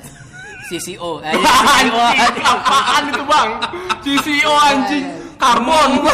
CCO. 0.71 1.19
Eh, 1.21 1.35
iya, 1.35 1.51
CCO. 1.51 1.99
Anjing, 1.99 2.45
apaan 2.47 3.03
itu 3.11 3.23
bang? 3.27 3.49
CCO 4.01 4.53
anjing, 4.55 5.05
karbon. 5.35 5.91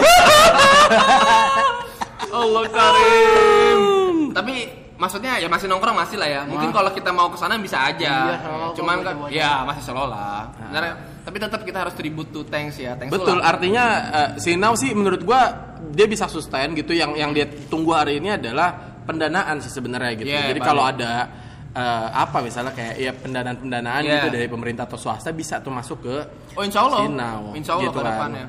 Allah 2.27 2.63
karim. 2.69 3.79
Tapi 4.37 4.55
maksudnya 4.97 5.37
ya 5.37 5.47
masih 5.47 5.69
nongkrong 5.69 5.95
masih 5.95 6.17
lah 6.17 6.27
ya. 6.27 6.41
Mungkin 6.43 6.73
kalau 6.73 6.89
kita 6.91 7.09
mau 7.13 7.29
ke 7.29 7.37
sana 7.37 7.55
bisa 7.57 7.77
aja. 7.87 8.33
Iya, 8.33 8.73
Cuman 8.75 9.05
kan 9.05 9.15
ya 9.29 9.63
masih 9.63 9.93
lah. 9.93 10.49
Sebenarnya, 10.57 10.93
tapi 11.27 11.43
tetap 11.43 11.59
kita 11.67 11.83
harus 11.83 11.91
tribute 11.91 12.31
to 12.31 12.47
thanks 12.47 12.79
ya. 12.79 12.95
Thanks 12.95 13.11
Betul, 13.11 13.43
ulang. 13.43 13.51
artinya 13.51 13.83
eh, 14.07 14.29
Sinau 14.39 14.79
sih 14.79 14.95
menurut 14.95 15.27
gua 15.27 15.75
dia 15.91 16.07
bisa 16.07 16.31
sustain 16.31 16.71
gitu 16.71 16.95
yang 16.95 17.11
yang 17.19 17.35
dia 17.35 17.43
tunggu 17.67 17.91
hari 17.91 18.23
ini 18.23 18.39
adalah 18.39 18.71
pendanaan 19.03 19.59
sih 19.59 19.67
sebenarnya 19.67 20.15
gitu. 20.15 20.31
Iya, 20.31 20.55
Jadi 20.55 20.59
kalau 20.63 20.87
ada 20.87 21.27
eh, 21.75 22.07
apa 22.15 22.39
misalnya 22.39 22.71
kayak 22.71 22.95
ya 22.95 23.11
pendanaan-pendanaan 23.11 24.01
Iya. 24.07 24.13
gitu 24.23 24.27
dari 24.39 24.47
pemerintah 24.47 24.87
atau 24.87 24.95
swasta 24.95 25.35
bisa 25.35 25.59
tuh 25.59 25.75
masuk 25.75 25.99
ke 25.99 26.15
Oh 26.55 26.63
insya 26.63 26.87
Allah, 26.87 27.03
Sinau, 27.03 27.41
insya 27.59 27.71
Allah 27.75 27.83
gitu 27.91 27.99
ke 27.99 28.03
kan. 28.07 28.07
depannya. 28.15 28.45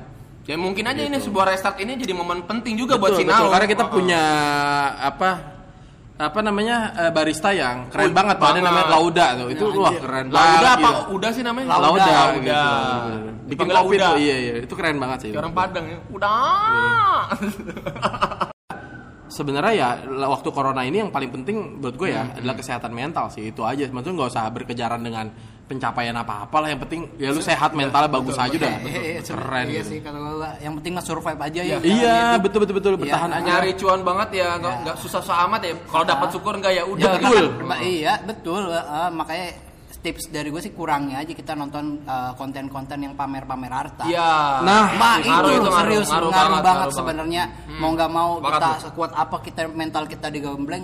Ya 0.47 0.55
mungkin 0.57 0.81
aja 0.87 1.01
ini 1.03 1.19
Gitu. 1.19 1.29
sebuah 1.29 1.45
restart 1.51 1.77
ini 1.83 1.93
jadi 1.99 2.15
momen 2.15 2.47
penting 2.47 2.79
juga 2.79 2.95
buat 2.95 3.11
betul, 3.11 3.27
Sinau. 3.27 3.43
betul. 3.43 3.51
karena 3.59 3.67
kita 3.67 3.83
oh. 3.85 3.89
punya 3.91 4.21
apa 5.03 5.29
apa 6.19 6.39
namanya 6.43 6.77
eh, 6.99 7.11
barista 7.11 7.49
yang 7.49 7.87
keren 7.87 8.11
Oh, 8.11 8.13
banget 8.13 8.35
tuh 8.35 8.47
ada 8.49 8.59
namanya 8.59 8.87
Lauda 8.91 9.27
tuh 9.33 9.47
itu 9.49 9.63
Ya, 9.65 9.79
wah 9.79 9.93
keren 9.95 10.25
Lauda 10.27 10.43
banget 10.43 10.67
apa 10.69 10.89
gitu. 10.91 11.03
udah 11.15 11.29
sih 11.31 11.43
namanya? 11.43 11.67
Lauda, 11.71 11.87
Lauda. 11.87 12.19
gitu. 12.35 12.51
bikin 13.47 13.47
Dipanggil 13.49 13.75
kopi 13.79 13.95
Uda. 13.95 14.05
tuh 14.05 14.17
iya 14.19 14.35
iya 14.37 14.53
itu 14.59 14.73
keren 14.75 14.97
banget 14.97 15.17
sih 15.21 15.29
orang 15.31 15.53
Padang 15.55 15.85
ya. 15.87 15.97
Udah. 16.11 17.23
sebenarnya 19.29 19.73
ya 19.73 19.89
waktu 20.27 20.49
corona 20.49 20.81
ini 20.81 20.97
yang 20.99 21.11
paling 21.13 21.31
penting 21.31 21.55
buat 21.79 21.95
gue 21.95 22.09
ya 22.09 22.27
adalah 22.33 22.51
kesehatan 22.53 22.91
mental 22.91 23.29
sih 23.29 23.47
itu 23.47 23.61
aja 23.61 23.87
maksudnya 23.87 24.19
nggak 24.19 24.29
usah 24.29 24.45
berkejaran 24.49 24.99
dengan 24.99 25.29
pencapaian 25.69 26.11
apa 26.11 26.43
apa 26.43 26.55
lah 26.57 26.67
yang 26.67 26.81
penting 26.81 27.05
ya 27.15 27.29
lu 27.29 27.37
sehat 27.39 27.71
mentalnya 27.71 28.09
bagus 28.09 28.33
aja 28.35 28.49
udah 28.49 28.73
Iya, 28.81 28.99
iya, 28.99 29.21
keren 29.21 29.65
Iya 29.65 29.73
gitu. 29.77 29.89
sih 29.93 29.99
kalau 30.01 30.19
gua 30.33 30.51
yang 30.57 30.73
penting 30.75 30.91
mah 30.91 31.05
survive 31.05 31.37
aja 31.39 31.61
ya. 31.61 31.77
iya 31.79 32.17
betul 32.35 32.59
betul 32.59 32.75
betul 32.75 32.93
bertahan 32.97 33.29
Iya, 33.29 33.37
aja 33.37 33.45
Nyari 33.47 33.71
cuan 33.75 34.01
banget 34.01 34.29
ya, 34.35 34.47
nggak 34.55 34.73
Ya. 34.73 34.81
nggak 34.81 34.97
susah-susah 34.97 35.37
amat 35.45 35.61
ya. 35.61 35.73
Kalau 35.85 36.03
dapat 36.03 36.27
syukur 36.29 36.53
nggak 36.55 36.73
ya 36.73 36.83
udah. 36.83 37.05
Ya, 37.05 37.11
Betul. 37.15 37.45
Iya 37.79 38.13
betul 38.19 38.61
eh, 38.67 38.81
makanya 39.11 39.47
tips 39.99 40.31
dari 40.31 40.47
gue 40.47 40.57
sih 40.59 40.71
kurangnya 40.71 41.19
aja 41.19 41.29
kita 41.29 41.53
nonton 41.53 42.01
eh, 42.01 42.31
konten-konten 42.33 42.97
yang 42.97 43.13
pamer-pamer 43.13 43.69
harta. 43.69 44.03
Iya. 44.03 44.63
Nah, 44.63 44.95
Mbak 44.95 45.15
Ngaruh 45.21 45.51
itu, 45.51 45.59
ngaruh, 45.61 45.75
serius 45.77 46.07
ngaruh 46.07 46.31
ngaruh, 46.31 46.57
banget, 46.57 46.75
ngaruh 46.81 46.95
sebenarnya 46.95 47.43
mau 47.75 47.91
nggak 47.91 48.09
mau 48.09 48.29
Sepakat 48.37 48.55
kita 48.55 48.65
tuh. 48.65 48.81
sekuat 48.87 49.11
apa 49.13 49.35
kita 49.39 49.61
mental 49.69 50.03
kita 50.05 50.27
digembleng 50.27 50.83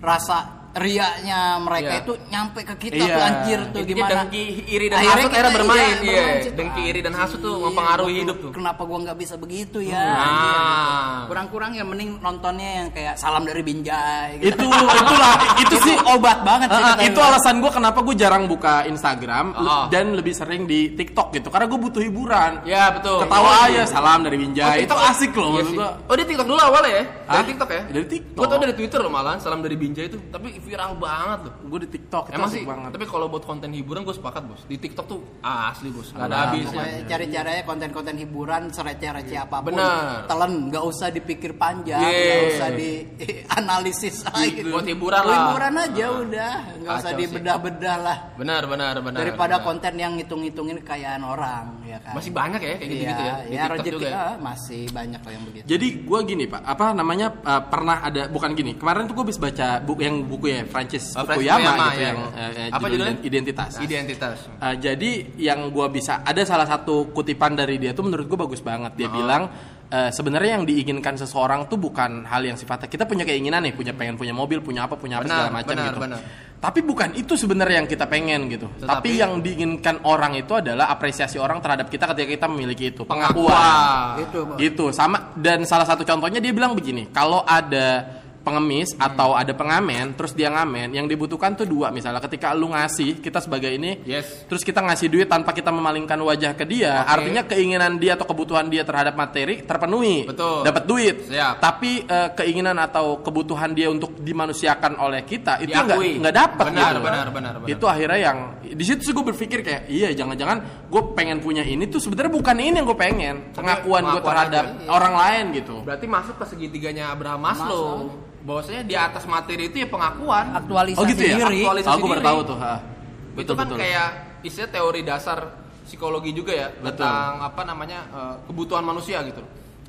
rasa 0.00 0.63
riaknya 0.76 1.38
mereka 1.58 1.86
Iya. 1.88 2.02
itu 2.02 2.12
nyampe 2.28 2.60
ke 2.62 2.74
kita 2.80 2.96
Iya. 2.98 3.06
tuh 3.08 3.22
anjir 3.22 3.58
tuh 3.64 3.80
Intinya 3.80 3.88
gimana 3.96 4.12
dengki 4.20 4.42
iri 4.66 4.86
dan 4.86 4.96
Akhirnya 4.96 5.14
hasut 5.14 5.30
akhirnya 5.30 5.52
bermain, 5.54 5.78
iya, 5.78 5.86
iya. 5.86 6.02
bermain 6.18 6.42
situ. 6.42 6.54
Dengki 6.54 6.82
iri 6.84 7.00
dan 7.00 7.14
hasut 7.14 7.38
tuh 7.38 7.54
Iya, 7.54 7.64
mempengaruhi 7.64 8.10
gua- 8.10 8.20
hidup 8.20 8.36
tuh. 8.40 8.50
kenapa 8.52 8.82
gua 8.82 8.98
nggak 9.00 9.16
bisa 9.16 9.34
begitu 9.36 9.78
ya 9.80 10.02
Nah. 10.04 11.18
kurang-kurang 11.24 11.70
ya 11.72 11.82
mending 11.82 12.18
nontonnya 12.18 12.70
yang 12.76 12.88
kayak 12.90 13.14
salam 13.14 13.42
dari 13.42 13.62
Binjai 13.62 14.30
gitu. 14.38 14.60
itu 14.60 14.66
itulah 14.68 15.32
itu 15.56 15.74
sih 15.80 15.96
obat 16.06 16.38
banget 16.42 16.68
sih 16.68 16.82
kata 16.82 17.02
itu 17.02 17.16
gua. 17.16 17.28
alasan 17.28 17.54
gue 17.56 17.70
kenapa 17.70 17.98
gue 18.00 18.14
jarang 18.14 18.44
buka 18.44 18.74
Instagram 18.84 19.46
Oh. 19.56 19.86
dan 19.88 20.12
lebih 20.12 20.32
sering 20.32 20.64
di 20.64 20.92
TikTok 20.92 21.32
gitu 21.32 21.48
karena 21.48 21.66
gue 21.66 21.78
butuh 21.80 22.00
hiburan 22.00 22.52
Ya 22.64 22.90
betul. 22.90 23.20
ketawa 23.20 23.46
Oh, 23.46 23.66
aja 23.66 23.82
salam 23.84 24.20
dari 24.20 24.36
Binjai 24.36 24.78
itu 24.80 24.88
TikTok. 24.88 25.00
asik 25.06 25.32
loh 25.32 25.52
Iya 25.56 25.88
Oh 26.04 26.14
dia 26.14 26.24
TikTok 26.24 26.46
dulu 26.46 26.58
awalnya 26.58 26.90
ya? 26.92 27.04
Dari? 27.24 27.46
TikTok 27.46 27.70
ya? 27.70 27.82
Dari 27.86 28.06
TikTok. 28.06 28.36
Gue 28.36 28.46
tau 28.46 28.58
dari 28.58 28.74
Twitter 28.74 28.98
loh 28.98 29.08
malah, 29.08 29.36
salam 29.38 29.60
dari 29.60 29.74
Binjai 29.74 30.06
itu. 30.06 30.18
Tapi 30.26 30.48
viral 30.64 30.96
banget 30.96 31.38
loh. 31.42 31.54
gue 31.66 31.78
di 31.80 31.90
TikTok 31.90 32.24
itu 32.26 32.34
Emang 32.34 32.48
sih, 32.48 32.62
banget 32.62 32.90
tapi 32.90 33.04
kalau 33.04 33.26
buat 33.26 33.42
konten 33.42 33.68
hiburan 33.70 34.02
gue 34.02 34.12
sepakat 34.12 34.42
bos. 34.42 34.62
Di 34.64 34.76
TikTok 34.76 35.04
tuh 35.04 35.20
asli 35.40 35.88
bos, 35.88 36.08
nggak 36.08 36.22
ada 36.22 36.30
Nah, 36.30 36.42
habisnya. 36.48 36.72
Pokoknya 36.74 37.00
cari 37.04 37.26
caranya 37.28 37.62
konten-konten 37.62 38.14
hiburan 38.16 38.62
sereceh-receh 38.68 39.38
apa 39.38 39.56
pun 39.60 39.72
Bener. 39.72 40.24
telan 40.24 40.52
nggak 40.66 40.82
usah 40.82 41.08
dipikir 41.08 41.52
panjang 41.54 42.00
Yeah. 42.00 42.24
nggak 42.24 42.50
usah 42.50 42.68
di 42.72 42.90
analisis 43.58 44.16
lagi 44.24 44.62
Buat 44.64 44.86
hiburan 44.86 45.22
lah. 45.22 45.36
hiburan 45.44 45.74
aja 45.76 46.06
udah 46.16 46.52
nggak 46.76 46.94
usah 46.96 47.12
dibedah-bedah 47.14 47.96
lah 47.98 48.18
Benar, 48.34 48.62
benar, 48.64 48.94
benar. 48.98 49.18
daripada 49.18 49.56
benar. 49.56 49.66
konten 49.66 49.92
yang 49.94 50.12
ngitung-ngitungin 50.14 50.80
kekayaan 50.80 51.22
orang 51.22 51.64
ya 51.82 51.98
kan 51.98 52.14
Masih 52.14 52.30
banyak 52.30 52.60
ya 52.60 52.68
kayak 52.72 52.80
gitu-gitu 52.82 53.04
Iya, 53.14 53.24
ya. 53.24 53.34
Di 53.44 53.54
ya 53.54 53.62
TikTok 53.66 53.86
juga 53.90 54.06
ya. 54.06 54.16
ah, 54.16 54.34
masih 54.38 54.82
banyak 54.88 55.18
kok 55.18 55.30
yang 55.30 55.44
begitu 55.44 55.64
Jadi 55.66 55.86
gue 56.00 56.18
gini 56.24 56.44
pak, 56.46 56.60
apa 56.62 56.86
namanya 56.92 57.26
uh, 57.40 57.62
pernah 57.64 57.96
ada 58.00 58.22
bukan 58.26 58.50
gini. 58.52 58.72
Kemarin 58.74 59.04
tuh 59.04 59.14
gue 59.14 59.24
habis 59.24 59.38
baca 59.38 59.68
buku 59.80 60.00
yang 60.00 60.16
buku 60.22 60.46
ya 60.54 60.64
Francis 60.64 61.04
Oh, 61.12 61.22
Fukuyama 61.22 61.58
Fukuyama, 61.60 61.84
gitu 61.84 61.98
ya. 61.98 62.06
yang 62.06 62.18
uh, 62.18 62.28
uh, 62.30 62.68
Apa 62.70 62.86
judul 62.86 62.92
judulnya? 62.94 63.14
Identitas. 63.22 63.70
Identitas. 63.78 64.38
Uh, 64.56 64.74
jadi 64.76 65.10
yang 65.36 65.60
gue 65.68 65.86
bisa 65.90 66.20
ada 66.20 66.42
salah 66.42 66.64
satu 66.64 67.10
kutipan 67.10 67.52
dari 67.52 67.76
dia 67.76 67.90
tuh 67.90 68.04
menurut 68.04 68.24
gue 68.24 68.38
bagus 68.38 68.60
banget. 68.60 68.94
Dia 68.94 69.08
bilang 69.08 69.50
uh, 69.86 70.10
sebenarnya 70.10 70.56
yang 70.56 70.64
diinginkan 70.64 71.14
seseorang 71.14 71.66
tuh 71.66 71.76
bukan 71.76 72.22
hal 72.24 72.42
yang 72.42 72.54
sifatnya 72.54 72.86
kita 72.86 73.04
punya 73.04 73.22
keinginan 73.22 73.62
nih, 73.62 73.74
punya 73.74 73.92
pengen 73.92 74.14
punya 74.14 74.32
mobil, 74.32 74.58
punya 74.58 74.86
apa, 74.86 74.94
punya 74.94 75.18
apa 75.18 75.26
Benar, 75.26 75.36
segala 75.36 75.50
macam 75.52 75.74
benar, 75.74 75.86
gitu. 75.90 76.00
benar. 76.00 76.22
Tapi 76.54 76.80
bukan 76.80 77.12
itu 77.12 77.36
sebenarnya 77.36 77.84
yang 77.84 77.88
kita 77.88 78.08
pengen 78.08 78.48
gitu. 78.48 78.64
Tetapi- 78.80 78.88
Tapi 78.88 79.10
yang 79.20 79.44
diinginkan 79.44 80.00
orang 80.08 80.32
itu 80.32 80.56
adalah 80.56 80.88
apresiasi 80.88 81.36
orang 81.36 81.60
terhadap 81.60 81.92
kita 81.92 82.08
ketika 82.08 82.24
kita 82.40 82.46
memiliki 82.48 82.88
itu, 82.88 83.04
Pengakuan. 83.04 84.24
Gitu, 84.24 84.38
Bos. 84.48 84.56
gitu 84.56 84.84
sama 84.88 85.36
dan 85.36 85.68
salah 85.68 85.84
satu 85.84 86.02
contohnya 86.02 86.40
dia 86.40 86.56
bilang 86.56 86.72
begini 86.72 87.12
kalau 87.12 87.44
ada 87.44 88.23
pengemis 88.44 88.92
atau 89.00 89.32
ada 89.32 89.56
pengamen 89.56 90.12
terus 90.12 90.36
dia 90.36 90.52
ngamen 90.52 90.92
yang 90.92 91.08
dibutuhkan 91.08 91.56
tuh 91.56 91.64
dua 91.64 91.88
misalnya 91.88 92.20
ketika 92.20 92.52
lu 92.52 92.68
ngasih 92.70 93.24
kita 93.24 93.40
sebagai 93.40 93.72
ini 93.72 93.96
Yes. 94.04 94.44
terus 94.44 94.60
kita 94.60 94.84
ngasih 94.84 95.08
duit 95.08 95.24
tanpa 95.32 95.56
kita 95.56 95.72
memalingkan 95.72 96.20
wajah 96.20 96.52
ke 96.52 96.68
dia 96.68 97.02
Oke. 97.02 97.10
artinya 97.16 97.42
keinginan 97.48 97.96
dia 97.96 98.20
atau 98.20 98.28
kebutuhan 98.28 98.68
dia 98.68 98.84
terhadap 98.84 99.16
materi 99.16 99.64
terpenuhi 99.64 100.28
Betul. 100.28 100.60
dapat 100.60 100.84
duit 100.84 101.16
Siap. 101.24 101.64
tapi 101.64 102.04
eh, 102.04 102.28
keinginan 102.36 102.76
atau 102.76 103.24
kebutuhan 103.24 103.72
dia 103.72 103.88
untuk 103.88 104.20
dimanusiakan 104.20 105.00
oleh 105.00 105.24
kita 105.24 105.64
itu 105.64 105.72
nggak 105.72 106.20
nggak 106.20 106.36
dapat 106.36 106.64
Benar, 106.68 106.90
gitu 106.92 107.00
benar, 107.00 107.26
benar, 107.32 107.54
benar. 107.64 107.70
itu 107.72 107.84
akhirnya 107.88 108.20
yang 108.20 108.38
di 108.60 108.84
situ 108.84 109.08
gue 109.08 109.24
berpikir 109.32 109.64
kayak 109.64 109.88
iya 109.88 110.12
jangan-jangan 110.12 110.86
gue 110.92 111.02
pengen 111.16 111.40
punya 111.40 111.64
ini 111.64 111.88
tuh 111.88 112.02
sebenarnya 112.02 112.32
bukan 112.34 112.56
ini 112.60 112.76
yang 112.76 112.86
gue 112.86 112.98
pengen 112.98 113.34
pengakuan 113.56 114.04
gue 114.04 114.20
pengakuan 114.20 114.28
terhadap 114.28 114.64
aja, 114.68 114.76
iya. 114.84 114.88
orang 114.92 115.14
lain 115.16 115.44
gitu 115.56 115.76
Berarti 115.86 116.06
masuk 116.10 116.36
ke 116.40 116.44
segitiganya 116.48 117.14
Abraham 117.14 117.40
Maslow. 117.40 118.33
Bahwasanya 118.44 118.82
di 118.82 118.92
atas 118.94 119.24
materi 119.24 119.66
itu 119.66 119.76
ya 119.78 119.88
pengakuan. 119.88 120.52
aktualisasi 120.54 121.00
oh 121.00 121.08
gitu 121.08 121.22
ya 121.22 121.36
diri 121.40 121.60
Aktualisasi 121.62 121.94
aku 121.94 122.06
baru 122.06 122.20
diri. 122.20 122.28
tahu 122.28 122.40
tuh 122.44 122.58
ha. 122.58 122.74
itu 122.76 123.34
betul 123.34 123.54
kan 123.54 123.66
betul 123.66 123.78
kayak 123.80 124.08
istilah 124.42 124.70
teori 124.70 125.00
dasar 125.02 125.38
psikologi 125.82 126.30
juga 126.30 126.52
ya 126.54 126.68
Betul. 126.70 127.02
tentang 127.02 127.32
apa 127.42 127.62
namanya 127.62 127.98
eh, 128.06 128.34
kebutuhan 128.44 128.80
manusia 128.82 129.20
gitu 129.22 129.40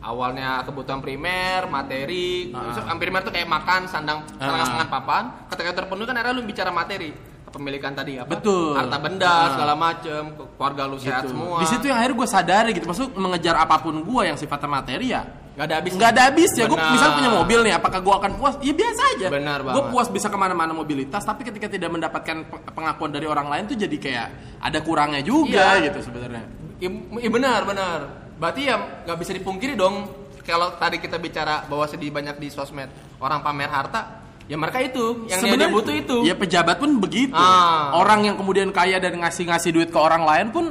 awalnya 0.01 0.63
kebutuhan 0.63 0.97
primer 0.97 1.67
materi 1.67 2.49
Maksudnya, 2.49 2.95
primer 2.95 3.21
itu 3.21 3.31
kayak 3.31 3.49
makan 3.49 3.81
sandang 3.85 4.19
Ah. 4.35 4.63
sangan 4.63 4.87
papan 4.87 5.23
ketika 5.47 5.71
terpenuhi 5.75 6.05
kan 6.05 6.15
akhirnya 6.15 6.33
lu 6.33 6.43
bicara 6.43 6.69
materi 6.69 7.09
kepemilikan 7.45 7.91
tadi 7.91 8.17
apa 8.17 8.31
Betul. 8.31 8.73
harta 8.73 8.97
benda 8.97 9.29
Ah. 9.29 9.47
segala 9.51 9.73
macem 9.73 10.21
keluarga 10.55 10.81
lu 10.85 10.97
sehat 10.97 11.21
Gitu. 11.21 11.31
semua 11.31 11.59
di 11.59 11.67
situ 11.67 11.85
yang 11.85 11.97
akhirnya 11.97 12.17
gue 12.17 12.27
sadari 12.29 12.69
gitu 12.71 12.85
maksud 12.85 13.07
mengejar 13.13 13.55
apa 13.57 13.75
pun 13.77 13.95
gue 13.97 14.21
yang 14.23 14.35
sifatnya 14.35 14.69
materi 14.71 15.11
ya 15.11 15.21
nggak 15.55 15.65
ada 15.65 15.75
habis 15.79 15.91
nggak 15.93 16.09
ada 16.09 16.21
habis 16.27 16.51
ya 16.51 16.65
gue 16.65 16.75
misal 16.75 17.09
punya 17.13 17.31
mobil 17.31 17.59
nih 17.63 17.73
apakah 17.73 17.99
gue 17.99 18.13
akan 18.13 18.31
puas 18.35 18.53
ya 18.59 18.71
biasa 18.71 19.01
aja 19.15 19.27
Benar 19.29 19.59
gue 19.59 19.71
banget. 19.71 19.87
puas 19.87 20.07
bisa 20.11 20.27
ke 20.27 20.35
mana-mana 20.35 20.71
mobilitas 20.71 21.21
tapi 21.21 21.41
ketika 21.41 21.65
tidak 21.65 21.89
mendapatkan 21.89 22.43
pe- 22.43 22.63
pengakuan 22.69 23.09
dari 23.09 23.23
orang 23.23 23.47
lain 23.47 23.63
tuh 23.65 23.77
jadi 23.77 23.95
kayak 23.95 24.27
ada 24.59 24.79
kurangnya 24.79 25.19
juga 25.19 25.79
Iya. 25.79 25.87
gitu 25.87 25.99
sebenarnya 26.05 26.43
Iya 26.75 27.31
benar 27.31 27.63
benar. 27.63 27.99
Berarti 28.35 28.67
ya 28.67 28.75
nggak 29.01 29.15
bisa 29.15 29.31
dipungkiri 29.31 29.73
dong. 29.73 30.11
Kalau 30.43 30.75
tadi 30.75 30.99
kita 30.99 31.15
bicara 31.15 31.63
bahwa 31.63 31.87
sedih 31.87 32.11
banyak 32.11 32.35
di 32.35 32.51
sosmed 32.51 32.91
orang 33.17 33.39
pamer 33.39 33.65
harta, 33.65 34.21
ya 34.43 34.53
mereka 34.53 34.77
itu 34.77 35.23
yang 35.25 35.39
dia 35.57 35.71
butuh 35.71 35.95
itu. 35.95 36.17
ya 36.21 36.35
pejabat 36.35 36.77
pun 36.77 36.99
begitu 36.99 37.31
Ah. 37.31 37.95
orang 37.95 38.21
yang 38.23 38.35
kemudian 38.35 38.69
kaya 38.69 38.99
dan 38.99 39.17
ngasih-ngasih 39.17 39.71
duit 39.71 39.87
ke 39.87 39.95
orang 39.95 40.21
lain 40.21 40.47
pun 40.51 40.65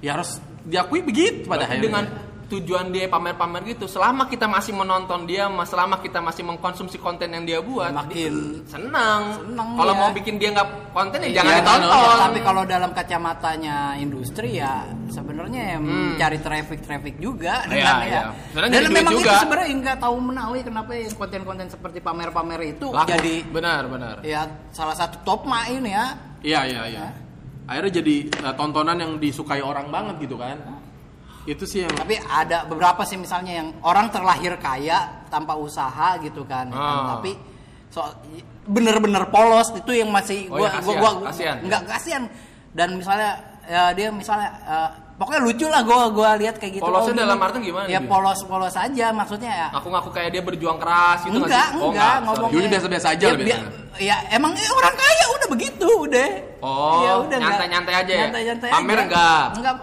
ya 0.00 0.16
harus 0.16 0.40
diakui 0.64 0.98
begitu 0.98 1.44
pada 1.44 1.62
Berarti 1.62 1.64
akhirnya 1.68 1.84
dengan 1.84 2.04
tujuan 2.46 2.88
dia 2.88 3.06
pamer-pamer 3.06 3.64
gitu, 3.66 3.84
selama 3.84 4.24
kita 4.24 4.44
masih 4.44 4.72
menonton 4.72 5.24
dia, 5.24 5.46
mas- 5.46 5.66
selama 5.66 5.98
kita 5.98 6.18
masih 6.18 6.42
mengkonsumsi 6.42 6.96
konten 6.96 7.28
yang 7.28 7.42
dia 7.42 7.58
buat, 7.58 7.90
makin 7.90 8.60
senang. 8.64 9.40
Senang, 9.40 9.74
Kalau 9.74 9.90
ya. 9.90 9.98
mau 9.98 10.10
bikin 10.10 10.36
dia 10.36 10.50
nggak 10.50 10.68
konten 10.90 11.18
ya 11.18 11.26
Iya, 11.26 11.36
jangan 11.36 11.50
Iya, 11.50 11.58
ditonton. 11.60 12.02
Ya, 12.04 12.14
tapi 12.20 12.38
kalau 12.40 12.62
dalam 12.64 12.90
kacamatanya 12.92 13.76
industri 13.96 14.48
ya 14.54 14.74
sebenarnya 15.06 15.62
ya 15.66 15.78
mencari 15.78 16.38
traffic 16.38 16.80
traffic 16.80 17.14
juga 17.16 17.64
Iya, 17.64 17.70
dengan 17.70 17.96
iya. 18.00 18.12
ya. 18.12 18.22
Sebenarnya 18.48 18.70
Dan 18.70 18.76
jadi 18.76 18.86
duit 18.86 18.98
memang 18.98 19.12
juga. 19.14 19.24
itu 19.24 19.34
sebenarnya 19.40 19.68
nggak 19.74 19.98
tahu 19.98 20.16
menawi 20.20 20.58
kenapa 20.60 20.90
konten-konten 21.14 21.66
seperti 21.66 21.98
pamer-pamer 21.98 22.60
itu 22.68 22.86
Laku. 22.88 23.08
jadi 23.08 23.34
benar 23.46 23.82
benar. 23.86 24.14
ya 24.20 24.42
salah 24.70 24.94
satu 24.94 25.16
top 25.22 25.44
main 25.44 25.80
ya. 25.80 26.04
Iya 26.40 26.60
iya 26.64 26.82
iya. 26.88 27.06
Akhirnya 27.64 28.04
jadi 28.04 28.16
uh, 28.44 28.52
tontonan 28.52 29.00
yang 29.00 29.12
disukai 29.16 29.58
orang 29.58 29.88
banget 29.88 30.20
gitu 30.20 30.36
kan. 30.36 30.60
Itu 31.44 31.64
sih 31.64 31.82
yang 31.82 31.92
Tapi 31.92 32.16
ada 32.18 32.64
beberapa 32.64 33.02
sih 33.02 33.14
misalnya 33.14 33.52
yang 33.54 33.68
orang 33.80 34.08
terlahir 34.08 34.56
kaya 34.56 34.98
tanpa 35.28 35.52
usaha 35.54 36.16
gitu 36.18 36.42
kan. 36.42 36.66
ya 36.66 36.74
kan. 36.74 36.96
Ah. 36.96 37.06
Tapi 37.14 37.30
so 37.88 38.00
bener-bener 38.64 39.28
polos 39.28 39.68
itu 39.70 39.92
yang 39.92 40.08
masih 40.08 40.48
Oh, 40.48 40.56
gua 40.56 40.66
ya, 40.66 40.80
gua 40.80 40.80
kasihan, 40.80 41.00
gua 41.00 41.10
kasihan. 41.26 41.56
nggak 41.60 41.82
kasihan. 41.86 42.22
Dan 42.70 42.88
misalnya 42.96 43.30
ya 43.64 43.92
dia 43.92 44.08
misalnya 44.10 44.48
eh, 44.62 44.88
pokoknya 45.14 45.40
lucu 45.42 45.66
lah 45.66 45.80
gua 45.80 46.08
gua 46.08 46.30
lihat 46.34 46.56
kayak 46.56 46.72
gitu. 46.74 46.82
Polosnya 46.82 47.12
Oh, 47.12 47.20
dalam 47.22 47.38
arti 47.38 47.56
gimana 47.60 47.86
Ya 47.86 48.00
nih? 48.00 48.08
polos-polos 48.08 48.74
aja 48.74 49.06
maksudnya 49.10 49.52
ya. 49.54 49.68
Aku 49.74 49.88
ngaku 49.88 50.10
kayak 50.10 50.30
dia 50.30 50.42
berjuang 50.42 50.76
keras 50.76 51.22
gitu 51.22 51.32
nggak 51.34 51.44
enggak, 51.44 51.66
sih? 51.68 51.78
Oh, 51.78 51.90
enggak, 51.92 52.16
ngomongnya. 52.24 52.50
Dulunya 52.50 52.70
biasa-biasa 52.72 53.06
aja 53.10 53.24
Ya, 53.24 53.32
biasanya. 53.34 53.68
Ya 53.94 54.16
emang 54.30 54.52
eh, 54.54 54.70
orang 54.72 54.94
kaya 54.94 55.24
udah 55.30 55.48
begitu 55.50 55.88
udah. 56.02 56.28
Oh, 56.58 56.98
Ya 56.98 57.12
udah, 57.20 57.36
enggak- 57.36 57.40
nyantai-nyantai 57.52 57.94
aja 57.94 58.10
ya? 58.10 58.20
Nyantai-nyantai 58.24 58.68
Pamer 58.72 58.96
aja. 58.96 59.04
enggak? 59.04 59.44
Enggak. 59.54 59.74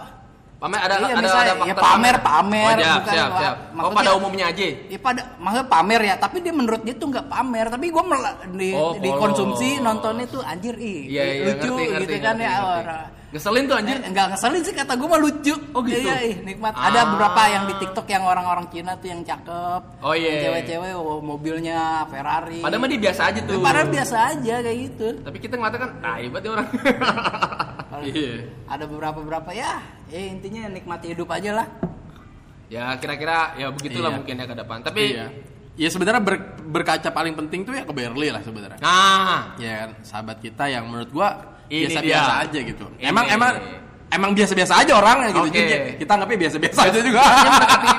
Pamer 0.61 0.77
ada 0.77 0.93
Iya, 0.93 1.05
ada 1.09 1.21
misalnya, 1.25 1.53
ada 1.57 1.65
ya 1.65 1.73
pamer, 1.73 2.15
pamer, 2.21 2.65
Oh, 2.69 2.77
siap, 2.77 2.97
bukan 3.01 3.13
siap, 3.17 3.29
siap. 3.41 3.55
Oh, 3.81 3.91
pada 3.97 4.11
umumnya 4.13 4.45
aja. 4.53 4.67
Ya 4.93 4.99
pada 5.01 5.21
maksudnya 5.41 5.65
pamer 5.65 6.01
ya, 6.05 6.15
tapi 6.21 6.37
dia 6.45 6.53
menurut 6.53 6.81
dia 6.85 6.93
tuh 6.93 7.07
nggak 7.09 7.25
pamer, 7.33 7.65
tapi 7.73 7.85
gue 7.89 8.03
di, 8.53 8.69
Oh, 8.77 8.93
dikonsumsi 8.93 9.81
nontonnya 9.81 10.29
tuh 10.29 10.45
anjir 10.45 10.77
ih 10.77 11.09
Iya, 11.09 11.23
iya, 11.25 11.43
lucu 11.49 11.65
ngerti, 11.65 11.81
ngerti, 11.81 12.05
gitu 12.05 12.15
kan 12.21 12.35
ngerti, 12.37 12.45
ya 12.45 12.53
ngerti. 12.61 13.19
Ngeselin 13.31 13.63
tuh 13.65 13.77
anjir. 13.79 13.97
Eh, 13.97 14.09
Enggak 14.11 14.25
ngeselin 14.35 14.61
sih 14.61 14.73
kata 14.77 14.93
gue 14.99 15.07
mah 15.07 15.21
lucu. 15.23 15.55
Oh, 15.73 15.81
gitu? 15.81 15.97
Iya, 15.97 16.15
ih, 16.29 16.35
nikmat. 16.45 16.73
Ah. 16.77 16.93
Ada 16.93 16.99
beberapa 17.09 17.41
yang 17.47 17.63
di 17.65 17.75
TikTok 17.81 18.07
yang 18.11 18.23
orang-orang 18.29 18.65
Cina 18.69 18.93
tuh 19.01 19.07
yang 19.09 19.21
cakep. 19.25 19.81
Oh, 20.03 20.13
iya. 20.13 20.29
Yang 20.29 20.43
Cewek-cewek 20.45 20.91
oh, 20.93 21.23
mobilnya 21.25 22.05
Ferrari. 22.11 22.61
Padahal 22.61 22.85
mah 22.85 22.89
dia 22.91 23.01
biasa 23.01 23.21
aja 23.33 23.39
tuh. 23.49 23.57
Padahal 23.63 23.87
biasa 23.89 24.15
aja 24.35 24.55
kayak 24.61 24.77
gitu. 24.77 25.07
Tapi 25.25 25.37
kita 25.41 25.53
ngeliatnya 25.57 25.79
kan, 25.79 25.91
ah 26.05 26.15
hebat 26.21 26.41
ya 26.45 26.49
orang. 26.53 26.67
Iya. 28.03 28.33
Ada 28.65 28.83
beberapa-beberapa 28.85 29.51
ya, 29.51 29.79
ya 30.07 30.19
intinya 30.19 30.67
nikmati 30.67 31.13
hidup 31.13 31.29
aja 31.29 31.51
lah. 31.53 31.67
ya 32.71 32.95
kira-kira 32.95 33.59
ya 33.59 33.67
begitulah 33.67 34.09
Iya. 34.09 34.17
mungkin 34.17 34.35
ya 34.39 34.45
ke 34.47 34.55
depan. 34.55 34.77
Tapi, 34.79 35.03
Iya. 35.11 35.27
Ya 35.71 35.87
sebenarnya 35.87 36.19
ber- 36.19 36.59
berkaca 36.61 37.09
paling 37.09 37.31
penting 37.33 37.63
tuh 37.63 37.71
ya 37.75 37.83
ke 37.83 37.91
Berli 37.91 38.27
lah 38.27 38.39
sebenarnya. 38.39 38.79
nah, 38.79 39.55
Ya 39.55 39.87
kan, 39.87 39.89
sahabat 40.03 40.39
kita 40.39 40.67
yang 40.67 40.87
menurut 40.87 41.11
gua 41.11 41.59
biasa-biasa 41.67 42.43
aja 42.43 42.59
gitu. 42.59 42.85
Ini. 42.95 43.07
Emang 43.07 43.25
emang 43.27 43.53
emang 44.11 44.31
biasa-biasa 44.31 44.73
aja 44.77 44.91
orangnya 44.93 45.31
gitu. 45.31 45.47
Oke. 45.47 45.55
Jadi 45.55 45.73
kita 45.97 46.11
anggapnya 46.13 46.39
biasa-biasa 46.43 46.79
aja 46.85 46.99
juga. 46.99 47.21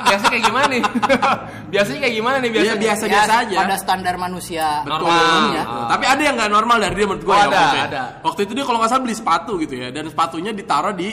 biasa 0.05 0.25
kayak 0.29 0.45
gimana 0.45 0.67
nih? 0.69 0.83
Biasanya 1.73 1.99
kayak 2.05 2.15
gimana 2.15 2.37
nih 2.37 2.45
Iya, 2.45 2.53
biasanya? 2.53 2.77
biasa. 2.77 3.05
Biasa-biasa 3.09 3.33
Ya, 3.33 3.41
aja. 3.43 3.57
Pada 3.65 3.77
standar 3.81 4.15
manusia. 4.17 4.67
Normal. 4.85 5.17
ya. 5.51 5.65
Betul. 5.65 5.85
Tapi 5.89 6.05
ada 6.05 6.23
yang 6.23 6.35
nggak 6.37 6.51
normal 6.53 6.77
dari 6.79 6.95
dia 6.95 7.07
menurut 7.09 7.25
gue 7.25 7.33
Oh, 7.33 7.39
ya 7.39 7.43
ada, 7.43 7.57
waktu 7.57 7.79
ya. 7.79 7.85
ada. 7.89 8.03
Waktu 8.21 8.41
itu 8.45 8.53
dia 8.53 8.65
kalau 8.65 8.79
nggak 8.79 8.91
salah 8.91 9.03
beli 9.03 9.17
sepatu 9.17 9.53
gitu 9.57 9.75
ya, 9.75 9.89
dan 9.89 10.05
sepatunya 10.07 10.53
ditaruh 10.53 10.93
di 10.93 11.09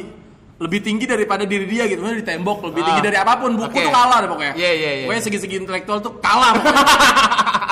lebih 0.59 0.79
tinggi 0.83 1.07
daripada 1.07 1.47
diri 1.47 1.63
dia 1.63 1.87
gitu, 1.87 2.03
Maksudnya 2.03 2.19
di 2.19 2.27
tembok 2.27 2.57
lebih 2.67 2.83
Ah. 2.83 2.87
tinggi 2.91 3.01
dari 3.01 3.17
apa 3.17 3.33
pun. 3.35 3.55
Buku 3.55 3.71
Oke. 3.71 3.79
tuh 3.79 3.87
kalah 3.89 4.17
deh 4.19 4.27
pokoknya. 4.27 4.53
Iya, 4.53 4.71
iya, 4.73 4.89
iya. 4.93 5.03
Pokoknya 5.07 5.23
segi-segi 5.23 5.55
intelektual 5.57 5.97
tuh 5.99 6.11
kalah. 6.19 6.51
pokoknya. 6.53 6.83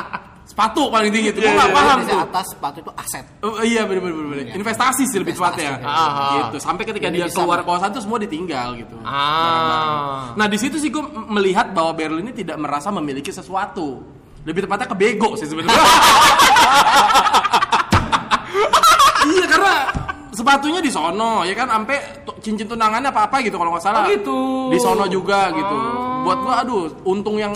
sepatu 0.57 0.89
paling 0.89 1.13
tinggi 1.13 1.29
itu. 1.29 1.37
Iya, 1.37 1.45
Gue 1.45 1.53
nggak 1.53 1.69
iya, 1.69 1.77
paham 1.77 1.97
Di 2.01 2.09
tuh. 2.09 2.17
atas 2.25 2.45
sepatu 2.49 2.77
itu 2.81 2.89
aset. 2.97 3.25
Oh, 3.45 3.61
iya 3.61 3.85
bener 3.85 4.01
bener 4.01 4.25
bener. 4.25 4.57
Investasi 4.57 5.05
sih 5.05 5.21
lebih 5.21 5.37
tepatnya. 5.37 5.77
Ah, 5.85 6.49
Gitu. 6.49 6.57
Sampai 6.57 6.81
ketika 6.81 7.13
Jadi 7.13 7.21
dia 7.21 7.29
keluar 7.29 7.61
kawasan 7.61 7.93
tuh 7.93 8.01
semua 8.01 8.17
ditinggal 8.17 8.73
gitu. 8.73 8.97
Ah. 9.05 10.33
Nah 10.33 10.49
di 10.49 10.57
situ 10.57 10.81
sih 10.81 10.89
gue 10.89 10.97
melihat 11.29 11.77
bahwa 11.77 11.93
Berlin 11.93 12.25
ini 12.25 12.33
tidak 12.33 12.57
merasa 12.57 12.89
memiliki 12.89 13.29
sesuatu. 13.29 14.01
Lebih 14.49 14.65
tepatnya 14.65 14.89
kebego 14.89 15.37
sih 15.37 15.45
sebenarnya. 15.45 15.77
iya 19.37 19.45
karena 19.45 19.73
sepatunya 20.33 20.81
di 20.81 20.89
sono 20.89 21.45
ya 21.45 21.53
kan 21.53 21.69
sampai 21.69 22.01
cincin 22.41 22.65
tunangannya 22.65 23.13
apa 23.13 23.29
apa 23.29 23.45
gitu 23.45 23.61
kalau 23.61 23.77
nggak 23.77 23.85
salah. 23.85 24.01
Oh, 24.01 24.09
gitu. 24.09 24.39
Di 24.73 24.79
sono 24.81 25.05
juga 25.05 25.53
gitu. 25.53 25.77
Buat 26.25 26.37
gua 26.41 26.65
aduh 26.65 26.89
untung 27.05 27.37
yang 27.37 27.53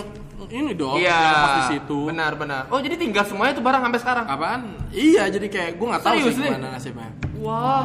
ini 0.52 0.72
dong 0.76 1.00
Iya. 1.00 1.16
yang 1.16 1.40
pas 1.40 1.52
di 1.56 1.62
situ. 1.72 1.98
Benar 2.12 2.32
benar. 2.36 2.62
Oh 2.68 2.78
jadi 2.78 2.94
tinggal 2.94 3.24
semuanya 3.24 3.56
itu 3.56 3.64
barang 3.64 3.82
sampai 3.82 4.00
sekarang. 4.00 4.24
Apaan? 4.28 4.60
Iya 4.92 5.24
jadi 5.32 5.46
kayak 5.48 5.70
gua 5.80 5.86
nggak 5.96 6.02
tahu 6.04 6.14
Serius 6.20 6.34
sih 6.36 6.44
gimana 6.44 6.66
nasibnya. 6.70 7.10
Wah. 7.40 7.84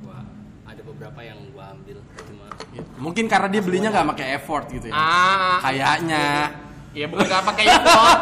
Gua 0.00 0.18
ada 0.62 0.82
beberapa 0.86 1.20
yang 1.20 1.38
gua 1.50 1.64
ambil 1.74 1.98
cuma 2.22 2.46
Gitu. 2.70 2.88
Mungkin 2.96 3.24
karena 3.26 3.48
dia 3.50 3.60
belinya 3.60 3.88
nggak 3.90 4.06
pakai 4.14 4.26
effort 4.38 4.64
gitu 4.70 4.86
ya. 4.88 4.94
Ah. 4.94 5.58
Kayaknya. 5.60 6.26
Ya 6.92 7.06
bukan 7.08 7.24
nggak 7.24 7.44
pakai 7.44 7.64
import. 7.66 8.18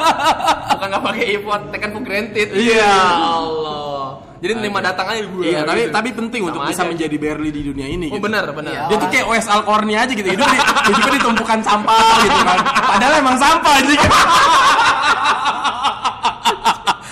bukan 0.73 0.87
nggak 0.89 1.05
pakai 1.05 1.25
import, 1.35 1.63
taken 1.75 1.91
for 1.91 2.03
granted. 2.03 2.49
Iya. 2.55 2.79
Ya 2.81 2.97
Allah. 3.19 4.00
Jadi 4.41 4.53
terima 4.57 4.81
datangannya 4.81 5.23
gue. 5.29 5.45
Iya, 5.47 5.61
tapi 5.63 5.81
tapi 5.93 6.09
penting 6.17 6.41
untuk 6.49 6.65
bisa 6.65 6.81
aja. 6.81 6.89
menjadi 6.89 7.17
Berli 7.21 7.51
di 7.53 7.61
dunia 7.61 7.87
ini. 7.87 8.09
Oh 8.09 8.17
gitu. 8.17 8.25
benar 8.25 8.49
benar. 8.57 8.73
Iya. 8.73 8.83
Dia 8.89 8.97
tuh 8.97 9.09
kayak 9.13 9.27
OS 9.29 9.47
Alcorni 9.47 9.95
aja 9.95 10.13
gitu. 10.17 10.29
Hidup 10.33 10.49
di, 10.49 10.59
hidupnya 10.89 11.13
di 11.13 11.21
tumpukan 11.21 11.61
sampah 11.61 12.15
gitu 12.25 12.41
kan. 12.41 12.59
Padahal 12.65 13.15
emang 13.21 13.37
sampah 13.37 13.73
aja 13.77 13.95
kan. 14.01 14.11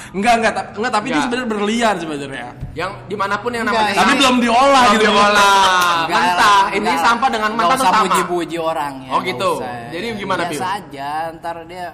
enggak, 0.09 0.35
enggak, 0.41 0.53
tapi, 0.57 0.69
enggak, 0.75 0.93
tapi 0.93 1.05
dia 1.05 1.12
Enggak. 1.12 1.25
sebenarnya 1.29 1.49
berlian 1.53 1.95
sebenarnya. 2.01 2.49
Yang 2.73 2.91
di 3.07 3.17
mana 3.19 3.35
pun 3.38 3.51
yang 3.53 3.64
Enggak, 3.69 3.77
namanya 3.85 4.01
Tapi 4.01 4.12
belum 4.17 4.37
diolah 4.41 4.83
Belum 4.83 4.95
gitu. 4.97 5.05
diolah. 5.05 5.97
Enggak, 6.09 6.09
Mentah. 6.19 6.62
Ini 6.69 6.79
enggak. 6.81 7.05
sampah 7.05 7.29
dengan 7.29 7.51
Nggak 7.53 7.61
mentah 7.61 7.77
tuh 7.77 7.85
usah 7.85 7.93
sama. 7.93 8.05
puji-puji 8.09 8.57
orang 8.57 8.93
ya. 9.05 9.11
Oh, 9.12 9.21
gitu. 9.21 9.51
usah. 9.61 9.75
Jadi 9.93 10.07
gimana, 10.17 10.43
Biasa 10.49 10.57
Bil? 10.57 10.61
aja, 10.81 11.11
ntar 11.37 11.57
dia 11.69 11.87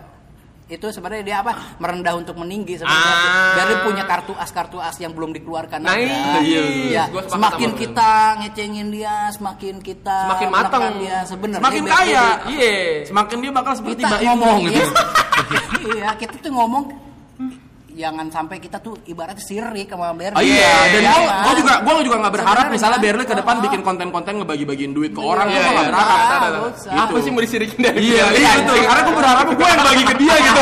itu 0.64 0.88
sebenarnya 0.88 1.20
dia 1.22 1.36
apa 1.38 1.52
merendah 1.76 2.16
untuk 2.16 2.40
meninggi 2.40 2.80
sebenarnya 2.80 3.14
Ah. 3.20 3.52
dari 3.54 3.74
punya 3.84 4.04
kartu 4.04 4.32
as 4.34 4.48
kartu 4.48 4.80
as 4.80 4.96
yang 4.96 5.12
belum 5.12 5.30
dikeluarkan 5.30 5.76
Nah, 5.78 5.92
aja. 5.92 6.40
iya, 6.40 6.62
iya. 6.64 7.04
Ya, 7.04 7.22
semakin 7.22 7.76
kita 7.76 8.10
ngecengin 8.40 8.88
dia 8.88 9.28
semakin 9.30 9.76
kita 9.78 10.24
Semakin 10.24 10.48
menekan 10.48 10.92
dia 10.98 11.16
sebenarnya 11.22 11.60
Semakin 11.60 11.82
dia- 11.82 11.92
kaya. 11.92 12.08
dia- 12.08 12.40
Iya. 12.48 12.72
Semakin 13.04 13.36
dia 13.38 13.50
bakal 13.52 13.72
seperti 13.76 14.00
kita 14.00 14.16
ngomong 14.24 14.56
gitu. 14.62 14.72
iya. 14.72 14.86
iya 15.92 16.08
kita 16.16 16.34
tuh 16.38 16.50
ngomong 16.50 16.84
jangan 17.94 18.26
sampai 18.26 18.58
kita 18.58 18.82
tuh 18.82 18.98
ibaratnya 19.06 19.38
sirik 19.38 19.86
sama 19.86 20.10
Berli 20.12 20.34
Oh 20.34 20.42
iya, 20.42 20.74
dan 20.90 21.02
Jangan. 21.06 21.22
gua, 21.22 21.34
gua 21.38 21.54
juga 21.54 21.74
gua 21.86 22.02
juga 22.02 22.16
nggak 22.26 22.34
berharap 22.34 22.54
Sebenarnya, 22.66 22.74
misalnya 22.74 22.98
Berli 22.98 23.24
ke 23.24 23.34
depan 23.38 23.54
bikin 23.62 23.80
konten-konten 23.86 24.32
ngebagi-bagiin 24.42 24.92
duit 24.92 25.12
ke 25.14 25.20
orang 25.22 25.46
Iya, 25.46 25.54
gua 25.54 25.62
nggak 25.62 25.74
iya. 25.74 25.90
berharap. 25.94 26.18
Ah, 26.18 26.48
nggak 26.50 26.64
usah. 26.74 26.92
Apa 27.06 27.16
sih 27.22 27.30
mau 27.30 27.42
disirikin 27.42 27.78
dari 27.80 27.98
Iya, 28.02 28.24
iya. 28.34 28.50
Karena 28.66 29.00
gua 29.06 29.14
berharap 29.14 29.46
gua 29.54 29.68
yang 29.70 29.82
bagi 29.86 30.04
ke 30.04 30.14
dia 30.18 30.34
gitu. 30.34 30.60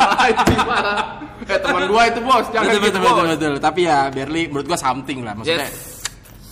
Parah 0.00 0.26
itu 0.32 0.42
parah. 0.64 0.98
Eh 1.50 1.58
teman 1.60 1.82
gua 1.90 2.02
itu 2.06 2.20
bos, 2.22 2.46
jangan 2.54 2.64
betul, 2.70 2.80
gitu 2.80 2.86
betul, 2.86 3.00
bos. 3.00 3.10
betul, 3.10 3.26
betul. 3.36 3.52
Tapi 3.60 3.80
ya 3.84 3.98
Berli 4.08 4.42
menurut 4.48 4.66
gua 4.66 4.78
something 4.80 5.18
lah 5.20 5.32
maksudnya. 5.36 5.68
Yes. 5.68 5.76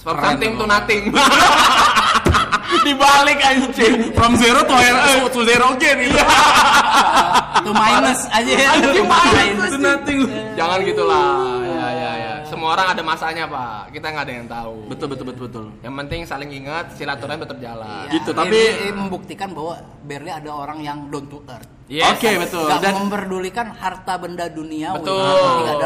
From 0.05 0.15
Keren 0.21 0.27
something 0.37 0.53
tuh. 0.53 0.61
to 0.63 0.67
nothing. 0.69 1.03
Dibalik 2.87 3.39
anjing. 3.43 3.95
From 4.15 4.33
zero 4.37 4.61
to 4.65 4.75
eh, 4.77 5.25
to 5.29 5.41
zero 5.45 5.67
again 5.77 5.97
gitu. 6.05 6.21
Minus 7.75 8.21
aja 8.33 8.53
Anjing 8.77 9.07
minus. 9.09 9.71
To 9.73 9.79
nothing. 9.79 10.21
Jangan 10.57 10.79
gitulah. 10.85 11.61
Ya 11.65 11.87
ya 11.93 12.13
ya. 12.17 12.28
Semua 12.69 12.85
orang 12.85 12.93
ada 12.93 13.01
masanya, 13.01 13.45
Pak. 13.49 13.97
Kita 13.97 14.07
nggak 14.13 14.25
ada 14.29 14.35
yang 14.37 14.45
tahu. 14.45 14.77
Betul 14.93 15.07
betul 15.09 15.25
betul 15.25 15.45
betul. 15.49 15.67
Yang 15.81 15.95
penting 16.05 16.21
saling 16.29 16.51
ingat, 16.53 16.85
silaturahmi 17.01 17.49
tetap 17.49 17.65
jalan. 17.65 18.05
Gitu, 18.13 18.29
Ini- 18.29 18.37
tapi- 18.37 18.73
ini 18.85 18.93
membuktikan 18.93 19.49
bahwa 19.57 19.75
Berli 20.05 20.29
ada 20.29 20.51
orang 20.53 20.85
yang 20.85 21.09
down 21.09 21.25
to 21.33 21.41
earth 21.49 21.65
Yes. 21.89 22.05
Oke 22.13 22.37
betul. 22.37 22.69
Gak 22.69 22.85
Dan 22.85 22.95
memperdulikan 23.01 23.73
harta 23.73 24.21
benda 24.21 24.45
dunia 24.53 24.93
Betul. 24.93 25.25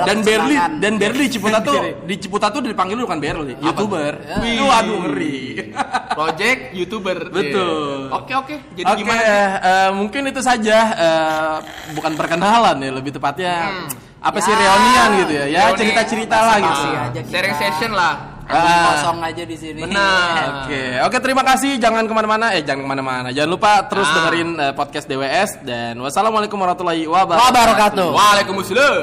dan 0.02 0.18
Berli 0.18 0.58
dan 0.82 0.92
Berli 0.98 1.30
Ciputat 1.30 1.62
tuh 1.70 1.78
di 2.02 2.18
Ciputat 2.18 2.50
tuh 2.50 2.58
dipanggil 2.58 2.98
bukan 2.98 3.22
Berli, 3.22 3.54
youtuber. 3.62 4.18
Wih. 4.42 4.58
Itu 4.58 4.66
aduh 4.66 4.98
ngeri. 5.06 5.38
Project 6.18 6.60
YouTuber. 6.74 7.30
Betul. 7.30 8.10
Iya. 8.10 8.18
Oke 8.18 8.32
oke. 8.34 8.54
Jadi 8.74 8.90
Oke, 8.90 8.98
gimana? 8.98 9.22
eh, 9.62 9.90
mungkin 9.94 10.22
itu 10.26 10.42
saja 10.42 10.78
eh, 10.90 11.54
bukan 11.94 12.18
perkenalan 12.18 12.82
ya 12.82 12.90
lebih 12.90 13.14
tepatnya 13.14 13.86
apa 14.22 14.38
sih 14.38 14.48
Ya, 14.48 14.56
reunian 14.56 15.08
gitu 15.18 15.32
ya. 15.34 15.44
Ya 15.46 15.62
cerita-cerita 15.74 16.36
lah 16.38 16.56
gitu. 16.58 16.82
Sharing 17.28 17.54
session 17.58 17.92
lah. 17.92 18.14
Ah. 18.42 18.92
kosong 18.92 19.22
aja 19.22 19.44
di 19.46 19.56
sini 19.56 19.80
Benar. 19.80 20.66
Oke, 20.66 20.82
oke 21.00 21.16
terima 21.18 21.40
kasih. 21.40 21.78
Jangan 21.78 22.04
ke 22.04 22.12
mana-mana. 22.12 22.52
Eh 22.52 22.60
jangan 22.60 22.84
ke 22.84 22.88
mana-mana. 22.90 23.28
Jangan 23.30 23.48
lupa 23.48 23.86
terus 23.86 24.04
Ah. 24.04 24.14
dengerin 24.18 24.50
eh, 24.58 24.72
podcast 24.74 25.06
DWS 25.06 25.50
dan 25.62 25.94
wassalamualaikum 25.96 26.58
warahmatullahi 26.58 27.06
wabarakatuh. 27.06 27.48
wabarakatuh 27.48 28.08
Waalaikumsalam. 28.12 28.94